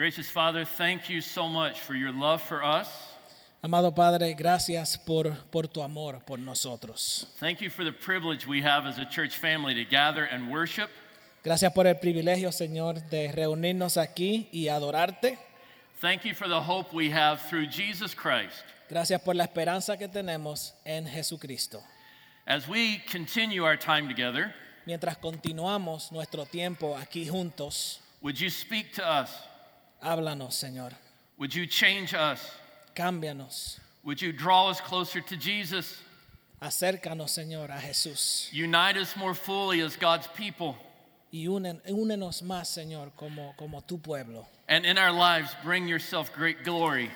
Gracious 0.00 0.30
Father, 0.30 0.64
thank 0.64 1.10
you 1.10 1.20
so 1.20 1.46
much 1.46 1.78
for 1.80 1.94
your 1.94 2.10
love 2.10 2.40
for 2.40 2.64
us. 2.64 2.88
Amado 3.62 3.90
Padre, 3.90 4.32
gracias 4.32 4.96
por, 4.96 5.36
por 5.50 5.64
tu 5.64 5.82
amor 5.82 6.22
por 6.26 6.38
nosotros. 6.38 7.26
Thank 7.38 7.60
you 7.60 7.68
for 7.68 7.84
the 7.84 7.92
privilege 7.92 8.46
we 8.46 8.62
have 8.62 8.86
as 8.86 8.96
a 8.96 9.04
church 9.04 9.36
family 9.36 9.74
to 9.74 9.84
gather 9.84 10.24
and 10.24 10.50
worship. 10.50 10.88
Gracias 11.44 11.70
por 11.74 11.86
el 11.86 11.96
privilegio, 11.96 12.50
Señor, 12.50 13.10
de 13.10 13.30
reunirnos 13.30 13.98
aquí 13.98 14.48
y 14.52 14.68
adorarte. 14.68 15.36
Thank 16.00 16.24
you 16.24 16.32
for 16.32 16.48
the 16.48 16.62
hope 16.62 16.94
we 16.94 17.10
have 17.10 17.42
through 17.50 17.66
Jesus 17.66 18.14
Christ. 18.14 18.64
Gracias 18.88 19.20
por 19.20 19.34
la 19.34 19.44
esperanza 19.44 19.98
que 19.98 20.08
tenemos 20.08 20.72
en 20.86 21.04
Jesucristo. 21.04 21.82
As 22.46 22.66
we 22.66 23.02
continue 23.12 23.62
our 23.66 23.76
time 23.76 24.08
together, 24.08 24.54
Mientras 24.86 25.18
continuamos 25.18 26.10
nuestro 26.10 26.46
tiempo 26.46 26.96
aquí 26.96 27.28
juntos, 27.28 27.98
would 28.22 28.40
you 28.40 28.48
speak 28.48 28.94
to 28.94 29.06
us? 29.06 29.28
Háblanos, 30.02 30.54
Señor. 30.54 30.92
Would 31.38 31.54
you 31.54 31.66
change 31.66 32.14
us? 32.14 32.40
Cámbianos. 32.94 33.78
Would 34.04 34.20
you 34.20 34.32
draw 34.32 34.68
us 34.70 34.80
closer 34.80 35.20
to 35.20 35.36
Jesus? 35.36 36.00
Acércanos, 36.60 37.30
Señor, 37.30 37.70
a 37.70 37.80
Jesús. 37.80 38.48
Unite 38.52 38.96
us 38.98 39.16
more 39.16 39.34
fully 39.34 39.80
as 39.80 39.96
God's 39.96 40.26
people. 40.28 40.76
Y 41.32 41.46
unen- 41.46 41.80
únenos 41.88 42.42
más, 42.42 42.68
Señor, 42.68 43.12
como, 43.16 43.54
como 43.56 43.80
tu 43.82 43.98
pueblo. 43.98 44.46
And 44.68 44.84
in 44.84 44.98
our 44.98 45.12
lives, 45.12 45.54
bring 45.64 45.86
yourself 45.88 46.30
great 46.34 46.64
glory. 46.64 47.10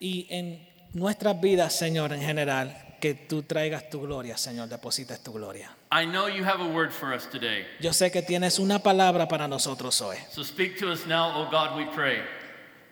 Y 0.00 0.26
en 0.28 0.60
nuestras 0.92 1.40
vidas, 1.40 1.72
Señor, 1.78 2.12
en 2.12 2.20
general, 2.20 2.74
que 3.04 3.12
tú 3.12 3.42
traigas 3.42 3.90
tu 3.90 4.00
gloria, 4.00 4.38
Señor, 4.38 4.66
deposites 4.66 5.22
tu 5.22 5.30
gloria. 5.30 5.68
I 5.92 6.06
know 6.06 6.26
you 6.26 6.42
have 6.42 6.62
a 6.62 6.66
word 6.66 6.90
for 6.90 7.12
us 7.12 7.26
today. 7.26 7.66
Yo 7.78 7.92
sé 7.92 8.10
que 8.10 8.22
tienes 8.22 8.58
una 8.58 8.78
palabra 8.78 9.28
para 9.28 9.46
nosotros 9.46 10.00
hoy. 10.00 10.16
So 10.30 10.42
speak 10.42 10.78
to 10.78 10.90
us 10.90 11.04
now, 11.06 11.30
O 11.36 11.50
God, 11.50 11.76
we 11.76 11.84
pray. 11.94 12.22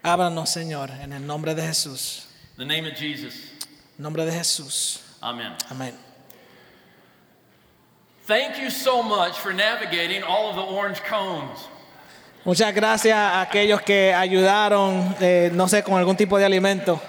Háblanos, 0.05 0.51
Señor, 0.51 0.91
en 1.03 1.15
el 1.15 1.27
nombre 1.27 1.55
de 1.55 1.63
Jesús. 1.63 2.27
In 2.59 2.69
the 2.69 2.75
name 2.75 2.87
of 2.87 2.95
Jesus. 2.95 3.53
Nombre 3.97 4.27
de 4.27 4.33
Jesús. 4.33 5.01
Amen. 5.23 5.55
Amén. 5.71 5.95
Thank 8.27 8.59
you 8.59 8.69
so 8.69 9.03
much 9.03 9.39
for 9.39 9.55
navigating 9.55 10.23
all 10.23 10.51
of 10.51 10.57
the 10.57 10.75
orange 10.75 11.03
cones. 11.05 11.59
Muchas 12.45 12.75
gracias 12.75 13.17
a 13.17 13.41
aquellos 13.41 13.81
que 13.81 14.13
ayudaron, 14.13 15.17
eh, 15.23 15.51
no 15.55 15.69
sé, 15.69 15.83
con 15.83 15.95
algún 15.95 16.19
tipo 16.19 16.37
de 16.37 16.45
alimento. 16.45 17.01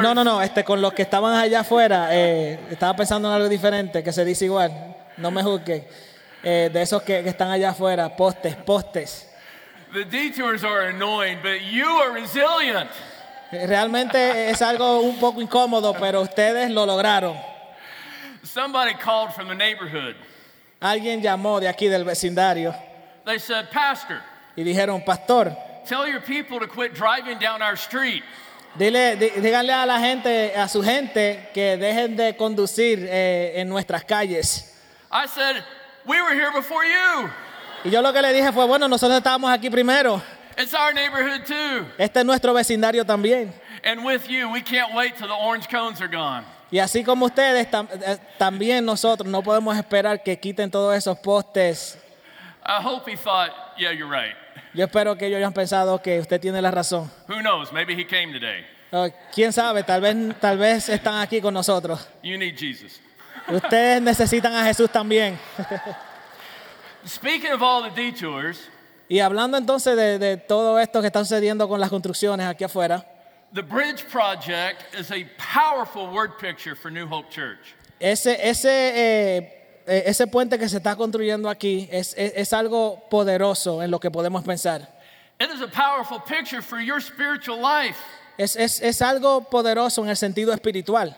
No, 0.00 0.14
no, 0.14 0.24
no, 0.24 0.42
este, 0.42 0.64
con 0.64 0.80
los 0.80 0.92
que 0.92 1.02
estaban 1.02 1.34
allá 1.34 1.60
afuera, 1.60 2.08
eh, 2.10 2.58
estaba 2.70 2.94
pensando 2.96 3.28
en 3.28 3.34
algo 3.34 3.48
diferente, 3.48 4.02
que 4.02 4.12
se 4.12 4.24
dice 4.24 4.46
igual, 4.46 4.96
no 5.16 5.30
me 5.30 5.42
juzguen. 5.42 5.86
Eh, 6.42 6.70
de 6.72 6.82
esos 6.82 7.02
que, 7.02 7.22
que 7.22 7.28
están 7.28 7.50
allá 7.50 7.70
afuera, 7.70 8.16
postes, 8.16 8.56
postes. 8.56 9.28
The 9.92 10.04
detours 10.04 10.64
are 10.64 10.88
annoying, 10.88 11.38
but 11.42 11.60
you 11.70 11.86
are 11.86 12.12
resilient. 12.12 12.90
Realmente 13.52 14.50
es 14.50 14.62
algo 14.62 15.00
un 15.00 15.18
poco 15.18 15.40
incómodo, 15.42 15.92
pero 15.92 16.22
ustedes 16.22 16.70
lo 16.70 16.86
lograron. 16.86 17.36
Somebody 18.42 18.94
called 18.94 19.32
from 19.34 19.48
the 19.48 19.54
neighborhood. 19.54 20.16
Alguien 20.80 21.22
llamó 21.22 21.60
de 21.60 21.68
aquí 21.68 21.86
del 21.86 22.04
vecindario 22.04 22.74
They 23.24 23.38
said, 23.38 23.70
Pastor, 23.70 24.20
y 24.56 24.64
dijeron, 24.64 25.04
pastor, 25.04 25.56
tell 25.86 26.08
your 26.08 26.20
people 26.20 26.58
to 26.58 26.66
quit 26.66 26.92
driving 26.94 27.38
down 27.38 27.62
our 27.62 27.76
street. 27.76 28.24
Dile, 28.74 29.16
dí- 29.18 29.40
díganle 29.40 29.72
a 29.72 29.86
la 29.86 29.98
gente, 30.00 30.54
a 30.56 30.68
su 30.68 30.82
gente, 30.82 31.50
que 31.54 31.76
dejen 31.76 32.16
de 32.16 32.36
conducir 32.36 33.06
eh, 33.10 33.52
en 33.60 33.68
nuestras 33.68 34.04
calles. 34.04 34.68
I 35.10 35.26
said, 35.26 35.62
We 36.06 36.20
were 36.20 36.34
here 36.34 36.50
before 36.52 36.84
you. 36.84 37.30
Y 37.84 37.90
yo 37.90 38.00
lo 38.02 38.12
que 38.12 38.22
le 38.22 38.32
dije 38.32 38.52
fue, 38.52 38.66
bueno, 38.66 38.88
nosotros 38.88 39.16
estábamos 39.18 39.50
aquí 39.52 39.70
primero. 39.70 40.20
It's 40.58 40.74
our 40.74 40.92
neighborhood 40.92 41.44
too. 41.46 41.86
Este 41.98 42.20
es 42.20 42.24
nuestro 42.26 42.52
vecindario 42.54 43.04
también. 43.04 43.52
And 43.84 44.04
with 44.04 44.28
you, 44.28 44.48
we 44.50 44.62
can't 44.62 44.94
wait 44.94 45.16
till 45.16 45.26
the 45.28 45.34
orange 45.34 45.68
cones 45.68 46.00
are 46.00 46.08
gone. 46.08 46.44
Y 46.70 46.78
así 46.78 47.04
como 47.04 47.26
ustedes, 47.26 47.70
tam- 47.70 47.88
eh, 47.90 48.16
también 48.38 48.84
nosotros 48.84 49.28
no 49.28 49.42
podemos 49.42 49.76
esperar 49.76 50.22
que 50.22 50.38
quiten 50.38 50.70
todos 50.70 50.96
esos 50.96 51.18
postes. 51.18 51.98
I 52.64 52.80
hope 52.82 53.06
he 53.10 53.16
thought, 53.16 53.50
Yeah, 53.76 53.90
you're 53.92 54.08
right. 54.08 54.34
Yo 54.74 54.84
espero 54.84 55.16
que 55.16 55.26
ellos 55.26 55.36
hayan 55.38 55.52
pensado 55.52 56.00
que 56.00 56.18
usted 56.20 56.40
tiene 56.40 56.60
la 56.62 56.70
razón. 56.70 57.10
Who 57.28 57.40
knows? 57.40 57.72
Maybe 57.72 57.94
he 57.94 58.06
came 58.06 58.32
today. 58.32 58.64
O, 58.90 59.08
Quién 59.34 59.52
sabe, 59.52 59.82
tal 59.82 60.00
vez, 60.00 60.16
tal 60.40 60.56
vez 60.58 60.88
están 60.88 61.20
aquí 61.20 61.40
con 61.40 61.52
nosotros. 61.54 62.08
You 62.22 62.38
need 62.38 62.56
Jesus. 62.56 63.00
Ustedes 63.48 64.00
necesitan 64.00 64.54
a 64.54 64.64
Jesús 64.64 64.90
también. 64.90 65.38
Speaking 67.06 67.52
of 67.52 67.62
all 67.62 67.82
the 67.82 67.90
detours, 67.90 68.68
Y 69.08 69.18
hablando 69.20 69.58
entonces 69.58 69.94
de, 69.96 70.18
de 70.18 70.36
todo 70.38 70.78
esto 70.78 71.00
que 71.00 71.08
está 71.08 71.18
sucediendo 71.20 71.68
con 71.68 71.78
las 71.80 71.90
construcciones 71.90 72.46
aquí 72.46 72.64
afuera, 72.64 73.04
the 73.52 73.60
Bridge 73.60 74.04
Project 74.10 74.94
is 74.98 75.10
a 75.10 75.26
powerful 75.36 76.06
word 76.08 76.38
picture 76.38 76.74
for 76.74 76.90
New 76.90 77.06
Hope 77.06 77.28
Church. 77.30 77.74
ese, 78.00 78.38
ese, 78.48 78.68
eh, 78.70 79.61
ese 79.86 80.26
puente 80.26 80.58
que 80.58 80.68
se 80.68 80.76
está 80.78 80.96
construyendo 80.96 81.48
aquí 81.48 81.88
es, 81.90 82.14
es- 82.16 82.32
es 82.36 82.52
algo 82.52 83.02
poderoso 83.10 83.82
en 83.82 83.90
lo 83.90 83.98
que 84.00 84.10
podemos 84.10 84.44
pensar. 84.44 84.88
It 85.40 85.50
is 85.52 85.60
a 85.62 85.68
powerful 85.68 86.20
picture 86.20 86.62
for 86.62 86.80
your 86.80 87.00
spiritual 87.00 87.58
life, 87.60 87.98
Es, 88.38 88.56
es, 88.56 88.80
es 88.80 89.02
algo 89.02 89.42
poderoso 89.50 90.02
en 90.02 90.08
el 90.10 90.16
sentido 90.16 90.52
espiritual. 90.52 91.16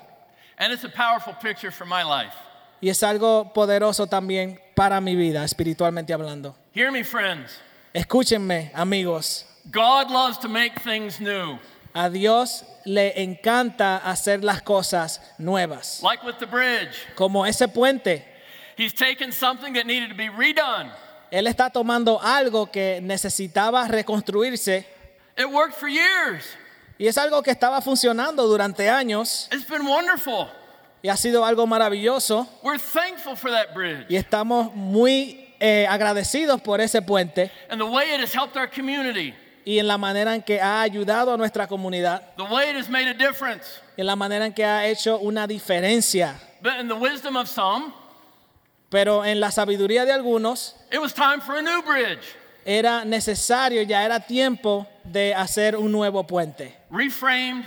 and 0.59 0.73
it's 0.73 0.85
a 0.85 0.89
powerful 0.89 1.35
picture 1.35 1.71
for 1.73 1.87
my 1.87 2.03
life. 2.03 2.33
Y 2.81 2.89
es 2.89 3.03
algo 3.03 3.53
poderoso 3.53 4.07
también 4.07 4.61
para 4.75 5.01
mi 5.01 5.15
vida, 5.17 5.45
espiritualmente 5.45 6.13
hablando. 6.13 6.55
Hear 6.75 6.91
me, 6.93 7.03
friends. 7.05 7.59
Escúchenme, 7.95 8.71
amigos. 8.75 9.47
God 9.71 10.11
loves 10.11 10.39
to 10.41 10.49
make 10.49 10.81
things 10.83 11.21
new, 11.21 11.59
A 11.95 12.11
Dios 12.11 12.65
le 12.85 13.13
encanta 13.23 13.99
hacer 13.99 14.43
las 14.45 14.61
cosas 14.63 15.21
nuevas. 15.39 16.01
like 16.03 16.23
with 16.25 16.39
the 16.39 16.47
bridge. 16.47 16.95
Como 17.15 17.47
ese 17.47 17.69
puente. 17.69 18.25
He's 18.77 18.93
taken 18.95 19.31
something 19.33 19.73
that 19.75 19.87
needed 19.87 20.09
to 20.11 20.15
be 20.17 20.29
redone. 20.29 20.91
Él 21.31 21.47
está 21.47 21.71
tomando 21.71 22.21
algo 22.23 22.71
que 22.71 23.01
necesitaba 23.03 23.87
reconstruirse 23.89 24.87
It 25.37 25.47
worked 25.51 25.75
for 25.75 25.89
years. 25.89 26.45
y 26.99 27.07
es 27.09 27.19
algo 27.19 27.43
que 27.43 27.51
estaba 27.51 27.81
funcionando 27.81 28.47
durante 28.47 28.89
años 28.89 29.49
It's 29.53 29.67
been 29.69 29.85
wonderful. 29.87 30.49
y 31.03 31.09
ha 31.09 31.17
sido 31.17 31.45
algo 31.45 31.67
maravilloso 31.67 32.47
We're 32.63 32.79
thankful 32.79 33.35
for 33.37 33.51
that 33.51 33.75
bridge 33.75 34.07
y 34.09 34.17
estamos 34.17 34.73
muy 34.75 35.55
eh, 35.61 35.87
agradecidos 35.89 36.61
por 36.63 36.81
ese 36.81 37.03
puente 37.03 37.51
and 37.69 37.81
the 37.81 37.87
way 37.87 38.13
it 38.15 38.21
has 38.21 38.33
helped 38.33 38.57
our 38.57 38.69
community, 38.69 39.35
y 39.65 39.79
en 39.79 39.89
la 39.89 39.99
manera 39.99 40.35
en 40.35 40.43
que 40.43 40.61
ha 40.61 40.83
ayudado 40.83 41.33
a 41.33 41.37
nuestra 41.37 41.67
comunidad 41.67 42.23
the 42.37 42.45
way 42.45 42.71
it 42.71 42.77
has 42.77 42.89
made 42.89 43.09
a 43.09 43.15
difference. 43.15 43.81
y 43.97 44.03
en 44.03 44.07
la 44.07 44.15
manera 44.17 44.47
en 44.47 44.53
que 44.53 44.65
ha 44.65 44.87
hecho 44.87 45.19
una 45.19 45.47
diferencia. 45.49 46.35
But 46.63 46.79
in 46.81 46.87
the 46.89 46.95
wisdom 46.97 47.37
of 47.37 47.49
some, 47.49 47.93
Pero 48.95 49.25
en 49.25 49.41
la 49.41 49.51
sabiduría 49.51 50.05
de 50.05 50.13
algunos 50.13 50.77
it 50.93 51.01
was 51.01 51.13
time 51.13 51.41
for 51.41 51.57
a 51.57 51.63
new 51.63 51.83
bridge, 51.83 52.23
era 52.65 53.05
necesario, 53.05 53.83
ya 53.83 54.05
era 54.05 54.21
tiempo 54.21 54.87
de 55.03 55.35
hacer 55.35 55.75
un 55.77 55.91
nuevo 55.91 56.25
puente. 56.25 56.73
reframed, 56.93 57.65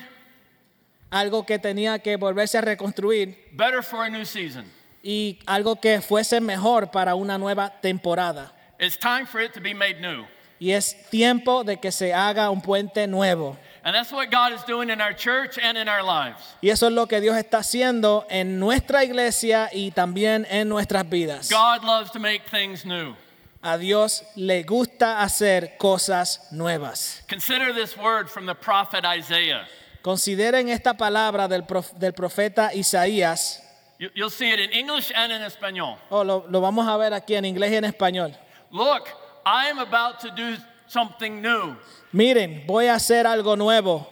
Algo 1.12 1.46
que 1.46 1.60
tenía 1.60 2.00
que 2.00 2.16
volverse 2.16 2.58
a 2.58 2.62
reconstruir 2.62 3.36
better 3.52 3.84
for 3.84 4.06
a 4.06 4.10
new 4.10 4.24
season. 4.26 4.64
y 5.04 5.38
algo 5.46 5.76
que 5.82 6.00
fuese 6.00 6.40
mejor 6.40 6.92
para 6.92 7.14
una 7.14 7.38
nueva 7.38 7.74
temporada. 7.82 8.54
It's 8.80 8.98
time 8.98 9.26
for 9.26 9.42
it 9.42 9.52
to 9.52 9.60
be 9.60 9.74
made 9.74 10.00
new. 10.00 10.26
Y 10.60 10.72
es 10.72 10.96
tiempo 11.10 11.66
de 11.66 11.76
que 11.78 11.92
se 11.92 12.14
haga 12.14 12.50
un 12.50 12.62
puente 12.62 13.06
nuevo. 13.06 13.58
And 13.84 13.96
that's 13.96 14.12
what 14.12 14.30
God 14.30 14.54
is 14.54 14.64
doing 14.66 14.90
in 14.90 15.00
our 15.02 15.14
church 15.14 15.58
and 15.62 15.78
in 15.78 15.88
our 15.88 16.04
lives. 16.04 16.42
Y 16.62 16.70
eso 16.70 16.88
es 16.88 16.94
lo 16.94 17.06
que 17.08 17.22
Dios 17.22 17.36
está 17.38 17.60
haciendo 17.60 18.26
en 18.30 18.60
nuestra 18.60 19.04
iglesia 19.04 19.70
y 19.74 19.92
también 19.92 20.46
en 20.50 20.68
nuestras 20.70 21.08
vidas. 21.10 21.50
God 21.50 21.84
loves 21.84 22.12
to 22.12 22.20
make 22.20 22.42
things 22.50 22.86
new. 22.86 23.16
A 23.64 23.78
Dios 23.78 24.24
le 24.36 24.64
gusta 24.64 25.22
hacer 25.22 25.78
cosas 25.78 26.48
nuevas. 26.52 27.22
Consider 27.28 27.74
this 27.74 27.98
word 27.98 28.30
from 28.30 28.46
the 28.46 28.54
prophet 28.56 29.04
Isaiah. 29.06 29.66
Consideren 30.04 30.70
esta 30.70 30.94
palabra 30.94 31.48
del, 31.50 31.64
prof- 31.64 31.94
del 31.98 32.14
profeta 32.14 32.72
Isaías. 32.74 33.60
You- 34.00 34.12
You'll 34.14 34.30
see 34.30 34.52
it 34.52 34.60
in 34.60 34.70
English 34.72 35.12
and 35.16 35.32
in 35.32 35.42
Espanol. 35.42 35.98
Oh, 36.12 36.24
lo, 36.24 36.46
lo 36.50 36.62
vamos 36.62 36.88
a 36.88 36.96
ver 36.98 37.14
aquí 37.14 37.36
en 37.36 37.46
inglés 37.46 37.72
y 37.72 37.76
en 37.76 37.84
español. 37.86 38.34
Look, 38.72 39.08
I 39.46 39.68
am 39.70 39.80
about 39.80 40.20
to 40.22 40.30
do 40.30 40.56
something 40.88 41.42
new. 41.42 41.76
Miren, 42.12 42.66
voy 42.66 42.88
a 42.88 42.96
hacer 42.96 43.26
algo 43.26 43.58
nuevo. 43.58 44.08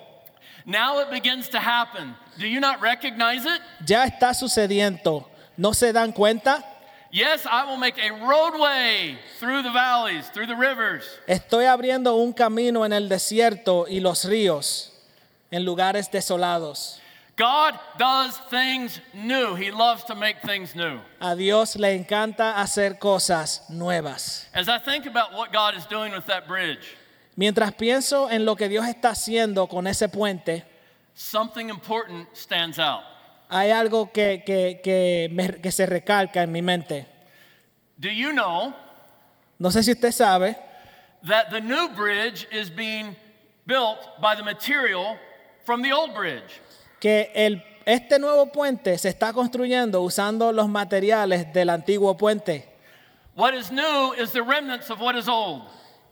Now 0.65 0.99
it 0.99 1.11
begins 1.11 1.49
to 1.49 1.59
happen. 1.59 2.15
Do 2.39 2.47
you 2.47 2.59
not 2.59 2.81
recognize 2.81 3.45
it? 3.45 3.61
Ya 3.85 4.05
está 4.05 4.33
sucediendo. 4.33 5.25
¿No 5.57 5.73
se 5.73 5.93
dan 5.93 6.11
cuenta? 6.11 6.63
Yes, 7.11 7.45
I 7.45 7.65
will 7.65 7.77
make 7.77 7.97
a 7.97 8.11
roadway 8.27 9.17
through 9.39 9.63
the 9.63 9.71
valleys, 9.71 10.27
through 10.33 10.47
the 10.47 10.55
rivers. 10.55 11.05
Estoy 11.27 11.65
abriendo 11.65 12.15
un 12.17 12.33
camino 12.33 12.83
en 12.83 12.91
el 12.91 13.07
desierto 13.07 13.85
y 13.87 14.01
los 14.01 14.25
ríos, 14.25 14.91
en 15.49 15.63
lugares 15.63 16.11
desolados. 16.11 16.99
God 17.37 17.77
does 17.97 18.37
things 18.49 19.01
new. 19.13 19.55
He 19.55 19.69
loves 19.69 20.05
to 20.05 20.15
make 20.15 20.41
things 20.41 20.73
new. 20.75 20.99
A 21.19 21.35
Dios 21.35 21.75
le 21.75 21.89
encanta 21.93 22.53
hacer 22.61 22.97
cosas 22.97 23.61
nuevas. 23.69 24.47
As 24.53 24.69
I 24.69 24.77
think 24.79 25.05
about 25.05 25.33
what 25.33 25.51
God 25.51 25.75
is 25.75 25.85
doing 25.85 26.13
with 26.13 26.25
that 26.27 26.47
bridge, 26.47 26.95
Mientras 27.37 27.73
pienso 27.73 28.29
en 28.31 28.45
lo 28.45 28.55
que 28.55 28.69
Dios 28.69 28.85
está 28.87 29.09
haciendo 29.09 29.67
con 29.67 29.85
ese 29.87 30.07
puente, 30.07 30.63
something 31.13 31.69
important 31.69 32.29
stands 32.33 32.79
out. 32.79 33.03
hay 33.49 33.71
algo 33.71 34.09
que, 34.13 34.41
que- 34.45 34.79
que 34.81 35.27
me- 35.31 35.59
que 35.61 35.71
se 35.71 35.85
recalca 35.85 36.41
en 36.43 36.51
mi 36.53 36.61
mente. 36.61 37.05
Do 37.99 38.09
you 38.09 38.31
know 38.31 38.73
No 39.59 39.69
sé 39.71 39.83
si 39.83 39.91
usted 39.91 40.11
sabe 40.13 40.55
that 41.27 41.49
the 41.51 41.59
new 41.59 41.89
bridge 41.89 42.47
is 42.51 42.69
being 42.69 43.15
built 43.67 43.99
by 44.21 44.35
the 44.35 44.43
material 44.43 45.17
from 45.65 45.81
the 45.81 45.91
old 45.91 46.13
bridge? 46.13 46.61
Que 47.05 47.31
el, 47.35 47.63
este 47.85 48.17
nuevo 48.17 48.47
puente 48.47 48.97
se 48.97 49.09
está 49.09 49.31
construyendo 49.31 50.01
usando 50.01 50.51
los 50.51 50.67
materiales 50.67 51.53
del 51.53 51.69
antiguo 51.69 52.17
puente. 52.17 52.67
What 53.35 53.53
is 53.53 53.71
new 53.71 54.13
is 54.19 54.31
the 54.31 54.41
remnants 54.41 54.89
of 54.89 54.99
what 54.99 55.13
is 55.15 55.27
old. 55.27 55.61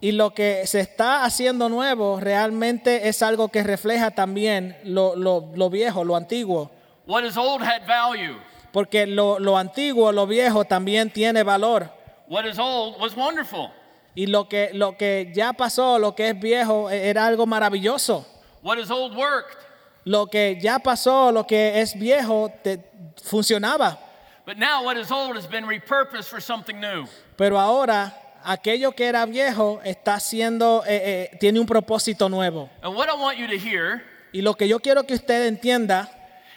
Y 0.01 0.12
lo 0.12 0.36
que 0.36 0.68
se 0.68 0.81
está 0.81 1.24
haciendo 1.25 1.68
nuevo 1.68 2.19
realmente 2.19 3.07
es 3.07 3.24
algo 3.24 3.48
que 3.50 3.63
refleja 3.63 4.12
también 4.12 4.78
lo, 4.84 5.16
lo- 5.16 5.50
lo 5.56 5.72
viejo, 5.72 6.04
lo 6.04 6.16
antiguo. 6.16 6.69
What 7.07 7.24
is 7.24 7.38
old 7.38 7.63
had 7.63 7.88
value. 7.88 8.36
Porque 8.72 9.07
lo, 9.07 9.40
lo 9.40 9.57
antiguo, 9.57 10.12
lo 10.12 10.28
viejo 10.28 10.66
también 10.66 11.10
tiene 11.10 11.42
valor. 11.42 11.90
What 12.28 12.45
is 12.45 12.60
old 12.60 13.01
was 13.01 13.16
wonderful. 13.18 13.72
Y 14.13 14.28
lo 14.28 14.48
que, 14.48 14.69
lo 14.74 14.95
que 14.95 15.31
ya 15.34 15.54
pasó, 15.54 15.98
lo 15.98 16.13
que 16.13 16.30
es 16.30 16.40
viejo, 16.40 16.92
e- 16.92 17.10
era 17.10 17.25
algo 17.25 17.48
maravilloso. 17.48 18.28
What 18.62 18.78
is 18.78 18.92
old 18.92 19.16
worked. 19.18 19.57
Lo 20.06 20.28
que 20.28 20.60
ya 20.62 20.80
pasó, 20.80 21.32
lo 21.32 21.46
que 21.46 21.80
es 21.82 21.98
viejo, 21.98 22.52
te- 22.64 22.80
funcionaba. 23.24 23.98
But 24.46 24.58
now 24.58 24.84
what 24.84 24.98
is 24.98 25.12
old 25.12 25.38
has 25.38 25.48
been 25.48 25.66
repurposed 25.66 26.28
for 26.28 26.42
something 26.42 26.80
new. 26.80 27.06
Pero 27.38 27.58
ahora, 27.58 28.14
aquello 28.44 28.92
que 28.92 29.06
era 29.08 29.26
viejo 29.26 29.80
está 29.86 30.20
siendo, 30.20 30.84
eh, 30.86 31.30
eh, 31.32 31.38
tiene 31.40 31.60
un 31.60 31.66
propósito 31.66 32.28
nuevo. 32.30 32.70
And 32.82 32.94
what 32.96 33.08
I 33.10 33.14
want 33.16 33.38
you 33.38 33.48
to 33.48 33.58
hear 33.58 34.04
Y 34.34 34.42
lo 34.42 34.56
que 34.56 34.68
yo 34.68 34.80
quiero 34.80 35.04
que 35.04 35.14
usted 35.14 35.48
entienda 35.48 36.10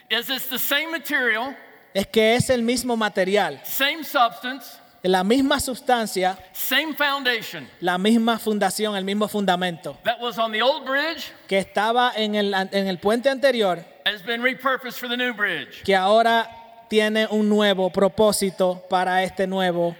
is 0.08 0.28
it's 0.30 0.48
the 0.48 0.58
same 0.58 0.90
material, 0.90 1.54
es 1.94 2.06
que 2.06 2.34
es 2.34 2.50
el 2.50 2.62
mismo 2.62 2.96
material, 2.96 3.60
same 3.64 4.02
substance, 4.02 4.80
la 5.02 5.22
misma 5.22 5.60
sustancia, 5.60 6.38
same 6.52 6.94
foundation 6.94 7.68
la 7.80 7.98
misma 7.98 8.38
fundación, 8.38 8.96
el 8.96 9.04
mismo 9.04 9.28
fundamento 9.28 9.96
that 10.04 10.20
was 10.20 10.38
on 10.38 10.52
the 10.52 10.62
old 10.62 10.84
bridge 10.84 11.32
que 11.46 11.58
estaba 11.58 12.12
en 12.16 12.34
el, 12.34 12.54
en 12.54 12.88
el 12.88 12.98
puente 12.98 13.28
anterior, 13.28 13.84
has 14.04 14.22
been 14.22 14.42
repurposed 14.42 14.98
for 14.98 15.08
the 15.08 15.16
new 15.16 15.32
bridge. 15.32 15.82
que 15.84 15.94
ahora 15.94 16.48
tiene 16.88 17.26
un 17.30 17.48
nuevo 17.48 17.90
propósito 17.90 18.84
para 18.88 19.22
este 19.22 19.46
nuevo 19.46 19.96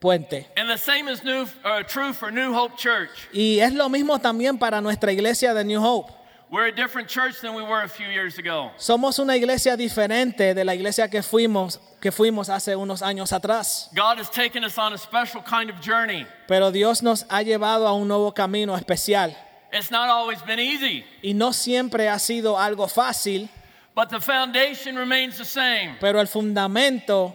puente. 0.00 0.46
And 0.56 0.68
the 0.68 0.76
same 0.76 1.08
is 1.08 1.24
new, 1.24 1.46
uh, 1.64 1.82
true 1.86 2.12
for 2.12 2.30
New 2.30 2.52
Hope 2.52 2.76
Church. 2.76 3.10
Y 3.32 3.60
es 3.60 3.72
lo 3.72 3.88
mismo 3.88 4.18
también 4.18 4.58
para 4.58 4.80
nuestra 4.80 5.12
iglesia 5.12 5.54
de 5.54 5.64
New 5.64 5.82
Hope. 5.82 6.12
We're 6.54 6.68
a 6.68 6.72
different 6.72 7.08
church 7.08 7.40
than 7.40 7.54
we 7.56 7.64
were 7.64 7.82
a 7.82 7.88
few 7.88 8.06
years 8.06 8.38
ago. 8.38 8.70
Somos 8.76 9.18
una 9.18 9.36
iglesia 9.36 9.76
diferente 9.76 10.54
de 10.54 10.64
la 10.64 10.72
iglesia 10.72 11.08
que 11.08 11.20
fuimos, 11.20 11.80
que 12.00 12.12
fuimos 12.12 12.48
hace 12.48 12.76
unos 12.76 13.02
años 13.02 13.32
atrás. 13.32 13.90
God 13.92 14.18
has 14.20 14.30
taken 14.30 14.62
us 14.62 14.78
on 14.78 14.92
a 14.92 14.96
special 14.96 15.42
kind 15.42 15.68
of 15.68 15.80
journey. 15.80 16.24
Pero 16.46 16.70
Dios 16.70 17.02
nos 17.02 17.24
ha 17.28 17.42
llevado 17.42 17.88
a 17.88 17.92
un 17.92 18.06
nuevo 18.06 18.32
camino 18.32 18.76
especial. 18.76 19.34
It's 19.72 19.90
not 19.90 20.08
always 20.08 20.40
been 20.46 20.60
easy, 20.60 21.04
Y 21.24 21.32
no 21.34 21.52
siempre 21.52 22.08
ha 22.08 22.20
sido 22.20 22.56
algo 22.56 22.86
fácil, 22.86 23.48
but 23.96 24.08
the 24.10 24.20
foundation 24.20 24.94
remains 24.94 25.36
the 25.36 25.44
same. 25.44 25.96
pero 25.98 26.20
el 26.20 26.28
fundamento 26.28 27.34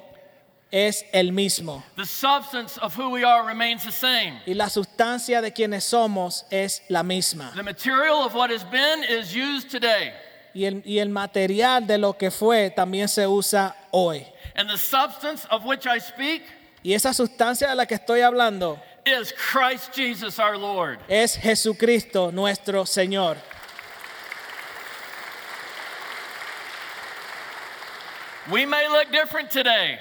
es 0.71 1.03
el 1.13 1.31
mismo. 1.31 1.83
The 1.95 2.05
substance 2.05 2.77
of 2.79 2.95
who 2.97 3.09
we 3.09 3.23
are 3.23 3.43
remains 3.45 3.83
the 3.83 3.91
same. 3.91 4.39
Y 4.45 4.53
la 4.53 4.69
sustancia 4.69 5.41
de 5.41 5.51
quienes 5.51 5.83
somos 5.83 6.45
es 6.51 6.81
la 6.89 7.01
misma. 7.03 7.51
The 7.55 7.63
material 7.63 8.23
of 8.25 8.33
what 8.35 8.51
has 8.51 8.63
been 8.63 9.03
is 9.03 9.33
used 9.35 9.69
today, 9.71 10.13
Y 10.53 10.65
el, 10.65 10.81
y 10.85 10.97
el 10.99 11.09
material 11.09 11.85
de 11.87 11.97
lo 11.97 12.13
que 12.13 12.29
fue 12.31 12.69
también 12.75 13.07
se 13.07 13.25
usa 13.27 13.75
hoy. 13.91 14.25
and 14.55 14.69
the 14.69 14.77
substance 14.77 15.45
of 15.51 15.63
which 15.65 15.85
I 15.87 15.99
speak 15.99 16.43
Y 16.83 16.93
esa 16.93 17.13
sustancia 17.13 17.67
de 17.69 17.75
la 17.75 17.85
que 17.85 17.95
estoy 17.95 18.21
hablando 18.21 18.79
is 19.05 19.31
Christ 19.33 19.93
Jesus 19.93 20.39
our 20.39 20.57
Lord. 20.57 20.99
es 21.09 21.35
Jesucristo 21.35 22.31
nuestro 22.31 22.85
Señor. 22.85 23.37
We 28.51 28.65
may 28.65 28.87
look 28.87 29.11
different 29.11 29.51
today. 29.51 29.99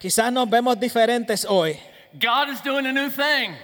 Quizás 0.00 0.32
nos 0.32 0.48
vemos 0.48 0.78
diferentes 0.80 1.44
hoy, 1.48 1.78
God 2.18 2.48
is 2.48 2.60
doing 2.62 2.86
a 2.86 2.92
new 2.92 3.10
thing, 3.10 3.54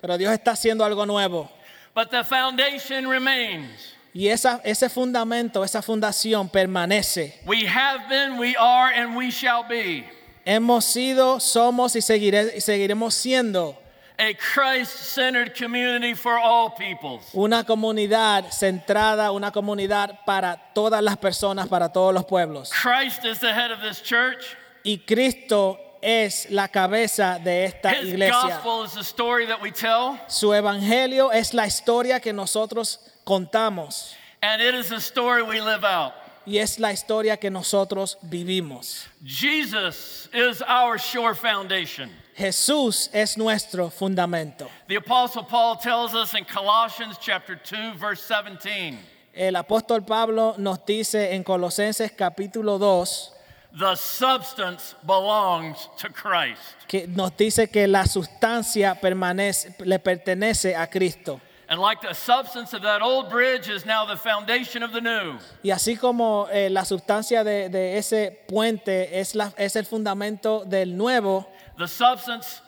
pero 0.00 0.16
Dios 0.16 0.32
está 0.32 0.52
haciendo 0.52 0.84
algo 0.84 1.04
nuevo. 1.06 1.50
but 1.94 2.10
the 2.10 2.22
foundation 2.24 3.06
remains. 3.08 3.92
Y 4.14 4.28
esa, 4.28 4.60
ese 4.64 4.88
fundamento, 4.88 5.64
esa 5.64 5.82
fundación 5.82 6.48
permanece. 6.48 7.34
We 7.46 7.66
have 7.66 8.08
been, 8.08 8.38
we 8.38 8.54
are, 8.56 8.92
and 8.94 9.16
we 9.16 9.30
shall 9.30 9.64
be 9.68 10.04
Hemos 10.46 10.84
sido, 10.84 11.40
somos 11.40 11.96
y, 11.96 12.00
seguire- 12.00 12.52
y 12.56 12.60
seguiremos 12.60 13.14
siendo 13.14 13.76
a 14.16 14.32
Christ 14.34 14.92
centered 15.14 15.54
community 15.58 16.14
for 16.14 16.38
all 16.38 16.70
peoples. 16.70 17.22
una 17.32 17.64
comunidad 17.64 18.52
centrada, 18.52 19.32
una 19.32 19.50
comunidad 19.50 20.20
para 20.24 20.56
todas 20.74 21.02
las 21.02 21.16
personas, 21.16 21.66
para 21.66 21.88
todos 21.92 22.14
los 22.14 22.24
pueblos. 22.24 22.70
Christ 22.70 23.24
is 23.24 23.40
the 23.40 23.52
head 23.52 23.72
of 23.72 23.80
this 23.82 24.00
church. 24.00 24.56
Y 24.84 24.98
Cristo 24.98 25.78
es 26.02 26.50
la 26.50 26.68
cabeza 26.68 27.38
de 27.42 27.64
esta 27.64 27.92
His 27.94 28.10
iglesia. 28.10 28.60
gospel 28.62 28.84
is 28.84 28.92
the 28.92 29.00
story 29.02 29.46
that 29.46 29.60
we 29.62 29.70
tell, 29.72 30.18
Su 30.28 30.52
evangelio 30.52 31.30
es 31.32 31.54
la 31.54 31.66
historia 31.66 32.20
que 32.20 32.32
nosotros 32.32 32.98
contamos 33.24 34.14
and 34.42 34.60
it 34.60 34.74
is 34.74 34.90
the 34.90 35.00
story 35.00 35.42
we 35.42 35.58
live 35.60 35.84
out. 35.84 36.12
y 36.46 36.58
es 36.58 36.78
la 36.78 36.92
historia 36.92 37.38
que 37.38 37.48
nosotros 37.50 38.18
vivimos. 38.20 39.06
Jesus 39.24 40.28
is 40.34 40.60
our 40.68 40.98
sure 40.98 41.34
foundation. 41.34 42.10
Jesús 42.36 43.08
es 43.14 43.38
nuestro 43.38 43.88
fundamento. 43.88 44.68
The 44.88 44.96
apostle 44.96 45.44
Paul 45.44 45.76
tells 45.78 46.14
us 46.14 46.34
in 46.34 46.44
Colossians 46.44 47.16
chapter 47.18 47.54
2 47.56 47.94
verse 47.98 48.20
17, 48.28 48.98
El 49.34 49.54
apóstol 49.56 50.04
Pablo 50.06 50.54
nos 50.58 50.84
dice 50.84 51.32
en 51.32 51.42
Colosenses 51.42 52.12
capítulo 52.12 52.78
2 52.78 53.30
the 53.78 53.94
substance 53.96 54.94
belongs 55.04 55.88
to 55.98 56.08
Christ. 56.08 56.60
que 56.86 57.06
nos 57.08 57.32
dice 57.36 57.70
que 57.70 57.86
la 57.88 58.04
sustancia 58.06 58.94
permanece, 59.00 59.74
le 59.84 59.98
pertenece 59.98 60.76
a 60.76 60.86
Cristo. 60.86 61.40
And 61.66 61.80
like 61.80 62.02
the 62.02 62.14
substance 62.14 62.74
of 62.74 62.82
that 62.82 63.00
old 63.00 63.30
bridge 63.30 63.68
is 63.70 63.86
now 63.86 64.04
the 64.04 64.16
foundation 64.16 64.82
of 64.82 64.92
the 64.92 65.00
new. 65.00 65.38
Y 65.62 65.70
así 65.70 65.98
como 65.98 66.46
eh, 66.52 66.68
la 66.68 66.84
sustancia 66.84 67.42
de, 67.42 67.68
de 67.68 67.96
ese 67.96 68.38
puente 68.46 69.18
es, 69.18 69.34
la, 69.34 69.52
es 69.56 69.74
el 69.74 69.84
fundamento 69.84 70.64
del 70.64 70.96
nuevo, 70.96 71.46
The 71.76 71.88
substance 71.88 72.60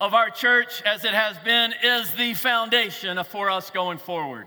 of 0.00 0.14
our 0.14 0.30
church 0.30 0.82
as 0.84 1.04
it 1.04 1.14
has 1.14 1.38
been 1.44 1.72
is 1.82 2.12
the 2.14 2.34
foundation 2.34 3.22
for 3.24 3.50
us 3.50 3.70
going 3.70 3.98
forward. 3.98 4.46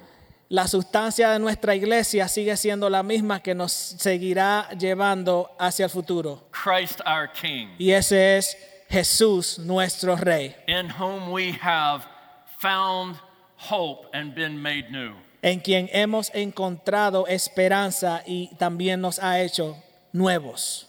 La 0.51 0.67
sustancia 0.67 1.29
de 1.31 1.39
nuestra 1.39 1.73
iglesia 1.75 2.27
sigue 2.27 2.57
siendo 2.57 2.89
la 2.89 3.03
misma 3.03 3.41
que 3.41 3.55
nos 3.55 3.71
seguirá 3.71 4.67
llevando 4.77 5.49
hacia 5.57 5.85
el 5.85 5.89
futuro. 5.89 6.43
Christ 6.51 6.99
our 7.07 7.29
King, 7.31 7.69
Y 7.79 7.91
ese 7.91 8.37
es 8.37 8.57
Jesús 8.89 9.57
nuestro 9.59 10.17
Rey, 10.17 10.53
in 10.67 10.89
whom 10.89 11.31
we 11.31 11.53
have 11.61 12.03
found 12.59 13.15
hope 13.55 14.09
and 14.13 14.35
been 14.35 14.61
made 14.61 14.91
new. 14.91 15.13
en 15.41 15.61
quien 15.61 15.89
hemos 15.93 16.29
encontrado 16.35 17.25
esperanza 17.27 18.21
y 18.27 18.49
también 18.59 18.99
nos 18.99 19.19
ha 19.19 19.39
hecho 19.39 19.77
nuevos. 20.11 20.85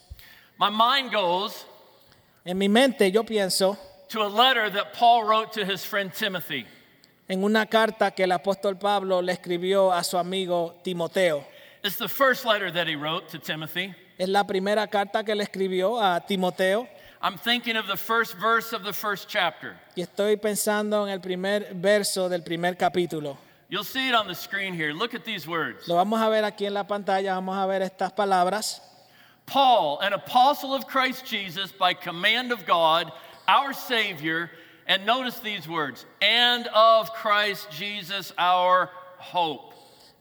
My 0.59 0.71
mind 0.71 1.13
goes 1.13 1.65
En 2.45 2.59
mi 2.59 2.69
mente 2.69 3.13
yo 3.13 3.23
pienso 3.23 3.79
to 4.09 4.23
a 4.25 4.29
letter 4.29 4.69
that 4.71 4.93
Paul 4.93 5.23
wrote 5.25 5.53
to 5.53 5.65
his 5.65 5.85
friend 5.85 6.13
Timothy. 6.13 6.67
En 7.33 7.43
una 7.43 7.65
carta 7.65 8.11
que 8.11 8.25
el 8.25 8.33
apóstol 8.33 8.77
Pablo 8.77 9.23
le 9.23 9.33
escribió 9.33 9.91
a 9.91 10.05
su 10.05 10.19
amigo 10.19 10.79
Timoteo. 10.85 11.43
It's 11.83 11.97
the 11.97 12.07
first 12.07 12.45
letter 12.45 12.71
that 12.71 12.87
he 12.87 12.95
wrote 12.95 13.27
to 13.31 13.39
Timothy. 13.39 13.95
Es 14.19 14.29
la 14.29 14.45
primera 14.45 14.87
carta 14.87 15.25
que 15.25 15.35
le 15.35 15.43
escribió 15.43 15.99
a 15.99 16.21
Timoteo 16.21 16.87
I'm 17.23 17.39
thinking 17.39 17.77
of 17.77 17.87
the 17.87 17.97
first 17.97 18.37
verse 18.37 18.75
of 18.75 18.83
the 18.83 18.93
first 18.93 19.29
chapter. 19.29 19.77
y 19.97 20.03
estoy 20.03 20.37
pensando 20.37 21.07
en 21.07 21.15
el 21.15 21.21
primer 21.21 21.73
verso 21.73 22.29
del 22.29 22.43
primer 22.43 22.77
capítulo. 22.77 23.39
You'll 23.71 23.83
see 23.83 24.11
it 24.11 24.15
on 24.15 24.27
the 24.27 24.35
screen 24.35 24.75
here. 24.75 24.93
Look 24.93 25.15
at 25.15 25.25
these 25.25 25.49
words. 25.49 25.89
Lo 25.89 25.95
vamos 25.95 26.21
a 26.21 26.29
ver 26.29 26.45
aquí 26.45 26.67
en 26.67 26.75
la 26.75 26.85
pantalla, 26.85 27.33
vamos 27.33 27.57
a 27.57 27.67
ver 27.67 27.81
estas 27.81 28.13
palabras. 28.13 28.83
Paul, 29.47 30.01
an 30.01 30.13
apostle 30.13 30.75
of 30.75 30.87
Christ 30.87 31.25
Jesus 31.25 31.73
by 31.73 31.95
command 31.95 32.53
of 32.53 32.67
God, 32.67 33.11
our 33.49 33.73
Savior, 33.73 34.51
and 34.93 35.07
notice 35.07 35.41
these 35.41 35.67
words, 35.67 36.05
and 36.21 36.69
of 36.75 37.11
Christ 37.15 37.71
Jesus, 37.71 38.31
our 38.37 38.91
hope. 39.17 39.73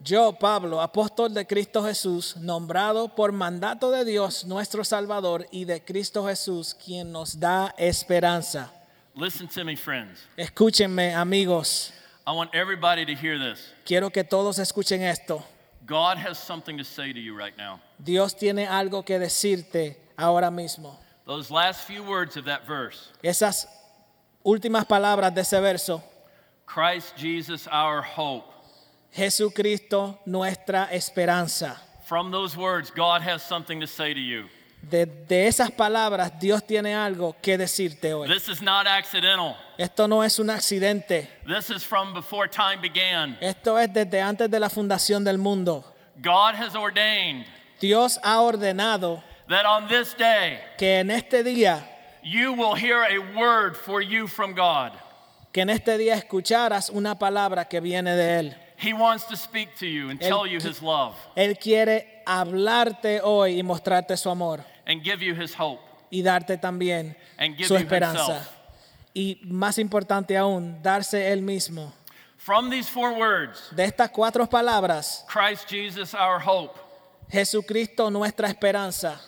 Yo, 0.04 0.32
Pablo, 0.32 0.80
apóstol 0.80 1.34
de 1.34 1.44
Cristo 1.44 1.84
Jesús, 1.84 2.38
nombrado 2.38 3.14
por 3.14 3.34
mandato 3.34 3.92
de 3.92 4.06
Dios 4.06 4.46
nuestro 4.46 4.84
Salvador 4.84 5.46
y 5.52 5.66
de 5.66 5.82
Cristo 5.82 6.24
Jesús, 6.24 6.74
quien 6.74 7.12
nos 7.12 7.38
da 7.38 7.74
esperanza. 7.78 8.72
Listen 9.14 9.48
to 9.50 9.66
me, 9.66 9.76
friends. 9.76 10.22
Escúchenme, 10.38 11.14
amigos. 11.14 11.92
I 12.26 12.32
want 12.32 12.56
everybody 12.56 13.06
to 13.06 13.14
hear 13.14 13.38
this. 13.38 13.74
Quiero 13.86 14.10
que 14.10 14.24
todos 14.24 14.58
escuchen 14.58 15.02
esto. 15.02 15.44
God 15.86 16.18
has 16.18 16.40
something 16.40 16.78
to 16.78 16.86
say 16.86 17.12
to 17.12 17.20
you 17.20 17.38
right 17.38 17.58
now. 17.58 17.82
Dios 18.02 18.34
tiene 18.34 18.68
algo 18.68 19.04
que 19.04 19.20
decirte 19.20 19.98
ahora 20.18 20.50
mismo. 20.50 20.98
Those 21.26 21.52
last 21.52 21.86
few 21.86 22.04
words 22.04 22.38
of 22.38 22.46
that 22.46 22.66
verse 22.66 23.10
Esas 23.22 23.68
últimas 24.44 24.86
palabras 24.86 25.34
de 25.34 25.42
ese 25.42 25.60
verso, 25.60 26.04
Christ 26.66 27.16
Jesus, 27.18 27.68
our 27.68 28.02
hope. 28.02 28.46
Jesucristo 29.12 30.20
nuestra 30.26 30.90
esperanza. 30.92 31.82
From 32.06 32.32
those 32.32 32.58
words, 32.58 32.92
God 32.92 33.22
has 33.22 33.42
something 33.42 33.80
to 33.80 33.88
say 33.88 34.14
to 34.14 34.20
you. 34.20 34.50
De, 34.82 35.06
de 35.06 35.48
esas 35.48 35.70
palabras, 35.72 36.32
Dios 36.40 36.64
tiene 36.66 36.96
algo 36.96 37.36
que 37.42 37.58
decirte 37.58 38.14
hoy. 38.14 38.28
This 38.28 38.50
is 38.50 38.62
not 38.62 38.88
accidental. 38.88 39.56
Esto 39.78 40.08
no 40.08 40.24
es 40.24 40.40
un 40.40 40.50
accidente. 40.50 41.28
This 41.46 41.70
is 41.70 41.84
from 41.84 42.14
before 42.14 42.48
time 42.48 42.82
began. 42.82 43.38
Esto 43.42 43.78
es 43.78 43.94
desde 43.94 44.22
antes 44.22 44.50
de 44.50 44.60
la 44.60 44.70
fundación 44.70 45.24
del 45.24 45.38
mundo. 45.38 45.86
God 46.22 46.56
has 46.56 46.76
ordained 46.76 47.46
Dios 47.82 48.20
ha 48.24 48.40
ordenado 48.42 49.24
that 49.50 49.66
on 49.66 49.88
this 49.88 50.16
day 50.16 50.60
que 50.78 51.00
en 51.00 51.10
este 51.10 51.44
día, 51.44 51.84
you 52.24 52.54
will 52.54 52.76
hear 52.76 53.04
a 53.04 53.18
word 53.38 53.76
for 53.76 54.02
you 54.02 54.28
from 54.28 54.54
God. 54.54 54.92
que 55.54 55.62
en 55.62 55.70
este 55.70 55.98
día 55.98 56.16
escucharas 56.16 56.90
una 56.90 57.18
palabra 57.20 57.66
que 57.68 57.80
viene 57.82 58.16
de 58.16 58.40
Él. 58.40 58.56
He 58.78 58.94
wants 58.94 59.26
to 59.28 59.36
speak 59.36 59.76
to 59.80 59.86
you 59.86 60.10
and 60.10 60.22
El- 60.24 60.30
tell 60.30 60.48
you 60.48 60.58
his 60.60 60.82
love 60.82 61.16
Él 61.36 61.58
quiere 61.60 62.24
hablarte 62.26 63.20
hoy 63.24 63.60
y 63.60 63.64
mostrarte 63.64 64.18
su 64.18 64.30
amor 64.30 64.64
and 64.88 65.04
give 65.04 65.22
you 65.22 65.36
his 65.36 65.54
hope. 65.54 65.82
y 66.10 66.22
darte 66.24 66.58
también 66.58 67.16
And 67.38 67.56
give 67.56 67.68
su 67.68 67.76
esperanza. 67.76 68.20
himself. 68.38 68.50
Y 69.14 69.40
más 69.44 69.78
importante 69.78 70.38
aún, 70.38 70.82
darse 70.82 71.32
Él 71.34 71.42
mismo. 71.42 71.94
From 72.38 72.70
these 72.72 72.90
four 72.90 73.14
words, 73.14 73.70
De 73.76 73.84
estas 73.84 74.10
cuatro 74.10 74.48
palabras, 74.48 75.24
Christ 75.28 75.68
Jesus, 75.70 76.14
our 76.16 76.40
hope, 76.40 76.80
Jesucristo 77.30 78.10
nuestra 78.10 78.48
esperanza, 78.48 79.20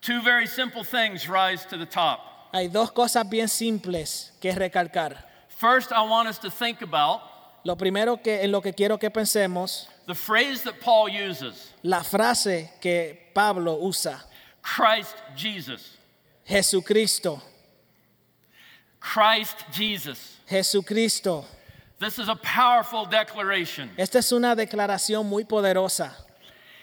two 0.00 0.20
very 0.22 0.46
simple 0.46 0.84
things 0.84 1.28
rise 1.28 1.64
to 1.66 1.76
the 1.76 1.86
top. 1.86 2.20
Hay 2.52 2.68
dos 2.68 2.92
cosas 2.92 3.28
bien 3.28 3.48
simples 3.48 4.32
que 4.40 4.52
recalcar. 4.52 5.26
First, 5.48 5.90
I 5.92 6.02
want 6.02 6.28
us 6.28 6.38
to 6.38 6.50
think 6.50 6.82
about 6.82 7.20
Lo 7.64 7.76
primero 7.76 8.16
que 8.20 8.42
en 8.42 8.50
lo 8.50 8.60
que 8.60 8.72
quiero 8.72 8.98
que 8.98 9.10
pensemos, 9.10 9.86
the 10.06 10.14
phrase 10.14 10.62
that 10.64 10.80
Paul 10.80 11.08
uses 11.08 11.72
la 11.84 12.02
frase 12.02 12.70
que 12.80 13.30
Pablo 13.32 13.78
usa, 13.80 14.20
Christ 14.62 15.14
Jesus. 15.36 15.96
Jesucristo, 16.44 17.40
Christ 18.98 19.64
Jesus. 19.70 20.38
Jesucristo. 20.48 21.44
This 22.00 22.18
is 22.18 22.28
a 22.28 22.34
powerful 22.34 23.06
declaration. 23.06 23.90
Esta 23.96 24.18
es 24.18 24.32
una 24.32 24.56
declaración 24.56 25.24
muy 25.26 25.44
poderosa. 25.44 26.10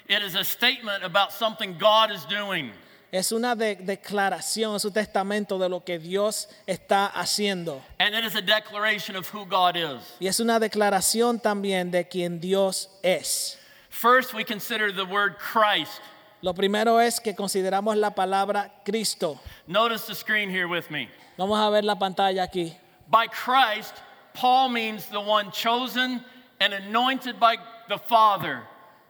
It 0.08 0.24
is 0.24 0.34
a 0.36 0.46
statement 0.46 1.04
about 1.04 1.34
something 1.34 1.78
God 1.78 2.10
is 2.12 2.24
doing. 2.24 2.72
Es 3.12 3.32
una 3.32 3.56
de- 3.56 3.76
declaración, 3.76 4.76
es 4.76 4.86
un 4.86 4.94
testamento 4.94 5.58
de 5.58 5.68
lo 5.68 5.84
que 5.84 5.98
Dios 5.98 6.48
está 6.68 7.08
haciendo. 7.08 7.82
And 8.00 8.14
it 8.14 8.24
is 8.24 8.36
a 8.36 8.42
declaration 8.42 9.16
of 9.16 9.28
who 9.34 9.46
God 9.46 9.76
is. 9.76 10.02
Y 10.20 10.28
es 10.28 10.40
una 10.40 10.60
declaración 10.60 11.40
también 11.42 11.90
de 11.92 12.08
quien 12.08 12.40
Dios 12.40 12.88
es. 13.02 13.58
First, 13.90 14.34
we 14.36 14.44
consider 14.44 14.92
the 14.92 15.06
word 15.06 15.38
Christ. 15.40 16.02
Lo 16.42 16.54
primero 16.54 17.00
es 17.00 17.20
que 17.20 17.34
consideramos 17.34 17.98
la 17.98 18.12
palabra 18.12 18.72
Cristo. 18.86 19.40
Notice 19.68 20.06
the 20.06 20.14
screen 20.16 20.50
here 20.50 20.68
with 20.68 20.90
me. 20.92 21.10
Vamos 21.38 21.58
a 21.60 21.70
ver 21.72 21.84
la 21.84 21.96
pantalla 21.96 22.44
aquí. 22.44 22.74
By 23.10 23.28
Christ, 23.28 23.96
Paul 24.36 24.70
means 24.70 25.08
the 25.08 25.20
one 25.20 25.52
chosen 25.52 26.24
and 26.62 26.74
anointed 26.74 27.40
by 27.40 27.58
the 27.90 27.98
Father 27.98 28.62